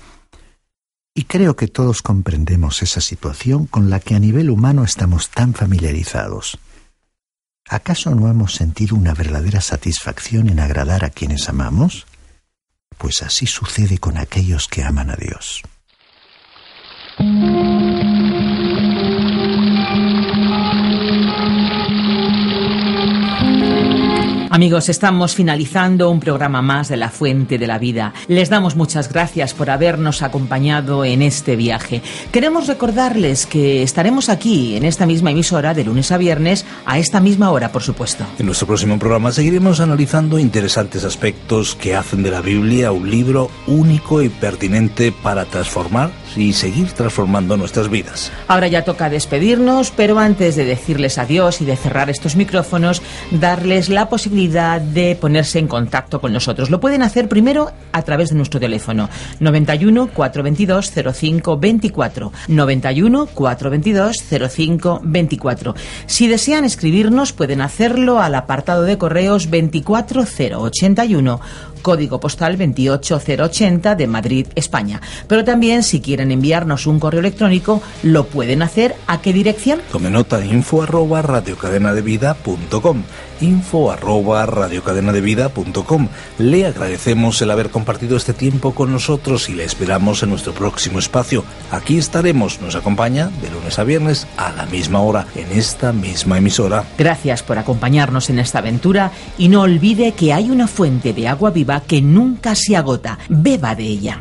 Y 1.15 1.25
creo 1.25 1.57
que 1.57 1.67
todos 1.67 2.03
comprendemos 2.03 2.83
esa 2.83 3.01
situación 3.01 3.67
con 3.67 3.89
la 3.89 4.01
que 4.01 4.15
a 4.15 4.19
nivel 4.19 4.51
humano 4.51 4.85
estamos 4.85 5.31
tan 5.31 5.55
familiarizados. 5.55 6.59
¿Acaso 7.69 8.15
no 8.15 8.29
hemos 8.29 8.55
sentido 8.55 8.97
una 8.97 9.15
verdadera 9.15 9.61
satisfacción 9.61 10.49
en 10.49 10.61
agradar 10.61 11.05
a 11.05 11.11
quienes 11.11 11.49
amamos? 11.49 12.07
Pues 12.99 13.23
así 13.23 13.47
sucede 13.47 13.99
con 13.99 14.19
aquellos 14.19 14.69
que 14.69 14.85
aman 14.85 15.11
a 15.11 15.17
Dios. 15.17 15.63
Amigos, 24.57 24.89
estamos 24.89 25.35
finalizando 25.35 26.09
un 26.09 26.19
programa 26.19 26.63
más 26.63 26.89
de 26.89 26.97
La 26.97 27.11
Fuente 27.11 27.59
de 27.59 27.67
la 27.67 27.79
Vida. 27.79 28.15
Les 28.27 28.49
damos 28.49 28.75
muchas 28.75 29.13
gracias 29.13 29.53
por 29.53 29.69
habernos 29.69 30.23
acompañado 30.23 31.05
en 31.05 31.21
este 31.21 31.57
viaje. 31.57 32.01
Queremos 32.33 32.67
recordarles 32.67 33.45
que 33.45 33.83
estaremos 33.83 34.31
aquí 34.31 34.75
en 34.75 34.87
esta 34.87 35.05
misma 35.05 35.33
emisora 35.33 35.75
de 35.75 35.85
lunes 35.85 36.11
a 36.11 36.17
viernes 36.17 36.65
a 36.87 36.99
esta 36.99 37.21
misma 37.21 37.51
hora, 37.51 37.71
por 37.71 37.83
supuesto. 37.83 38.25
En 38.39 38.47
nuestro 38.47 38.67
próximo 38.67 38.99
programa 38.99 39.31
seguiremos 39.31 39.81
analizando 39.81 40.39
interesantes 40.39 41.05
aspectos 41.05 41.75
que 41.75 41.95
hacen 41.95 42.23
de 42.23 42.31
la 42.31 42.41
Biblia 42.41 42.93
un 42.93 43.11
libro 43.11 43.51
único 43.67 44.23
y 44.23 44.31
pertinente 44.31 45.13
para 45.13 45.45
transformar 45.45 46.13
y 46.37 46.53
seguir 46.53 46.93
transformando 46.93 47.57
nuestras 47.57 47.89
vidas. 47.89 48.31
Ahora 48.49 48.69
ya 48.69 48.85
toca 48.85 49.09
despedirnos, 49.09 49.91
pero 49.91 50.19
antes 50.19 50.57
de 50.57 50.65
decirles 50.65 51.19
adiós 51.19 51.61
y 51.61 51.65
de 51.65 51.77
cerrar 51.77 52.11
estos 52.11 52.37
micrófonos, 52.37 53.03
darles 53.31 53.89
la 53.89 54.09
posibilidad 54.09 54.81
de 54.81 55.17
ponerse 55.17 55.59
en 55.59 55.69
contacto 55.69 56.21
con 56.21 56.33
nosotros. 56.33 56.71
Lo 56.71 56.81
pueden 56.81 57.03
hacer 57.03 57.29
primero 57.29 57.71
a 57.93 58.03
través 58.03 58.31
de 58.31 58.37
nuestro 58.37 58.61
teléfono 58.61 59.09
91 59.41 60.09
422 60.09 60.93
05 61.15 61.59
24 61.59 62.33
91 62.49 63.27
422 63.27 64.17
05 64.51 65.01
24. 65.03 65.75
Si 66.07 66.29
desean 66.29 66.65
escribirnos 66.65 67.33
pueden 67.33 67.61
hacerlo 67.61 68.21
al 68.21 68.35
apartado 68.35 68.83
de 68.83 68.99
correos 68.99 69.49
24081 69.51 71.41
código 71.87 72.19
postal 72.19 72.57
28080 72.57 73.95
de 73.95 74.07
Madrid, 74.09 74.49
España. 74.57 75.01
Pero 75.29 75.45
también 75.45 75.85
si 75.85 76.01
quieren 76.01 76.33
enviarnos 76.33 76.89
un 76.89 76.99
correo 76.99 77.21
electrónico, 77.21 77.81
lo 78.03 78.27
pueden 78.27 78.63
hacer 78.63 78.97
a 79.07 79.21
qué 79.23 79.33
dirección? 79.33 79.79
Tome 79.93 80.11
nota 80.11 80.45
info 80.45 80.83
arroba 80.83 81.23
info 83.41 83.91
arroba 83.91 84.47
radiocadenadevida.com. 84.47 86.09
Le 86.39 86.67
agradecemos 86.67 87.41
el 87.43 87.51
haber 87.51 87.71
compartido 87.71 88.17
este 88.17 88.33
tiempo 88.33 88.75
con 88.75 88.93
nosotros 88.93 89.49
y 89.49 89.55
le 89.55 89.65
esperamos 89.65 90.23
en 90.23 90.31
nuestro 90.31 90.53
próximo 90.53 90.99
espacio. 90.99 91.45
Aquí 91.71 91.99
estaremos, 91.99 92.61
nos 92.61 92.77
acompaña 92.77 93.31
de 93.43 93.51
lunes 93.51 93.79
a 93.79 93.85
viernes 93.85 94.27
a 94.37 94.53
la 94.53 94.67
misma 94.67 95.01
hora 95.01 95.27
en 95.35 95.59
esta 95.59 95.93
misma 95.93 96.39
emisora. 96.39 96.85
Gracias 96.99 97.43
por 97.43 97.59
acompañarnos 97.59 98.31
en 98.31 98.39
esta 98.39 98.59
aventura 98.59 99.13
y 99.39 99.49
no 99.49 99.63
olvide 99.63 100.13
que 100.13 100.33
hay 100.33 100.51
una 100.51 100.67
fuente 100.67 101.13
de 101.13 101.29
agua 101.29 101.51
viva 101.51 101.81
que 101.81 102.03
nunca 102.03 102.55
se 102.55 102.77
agota. 102.77 103.19
Beba 103.29 103.75
de 103.75 103.85
ella. 103.85 104.21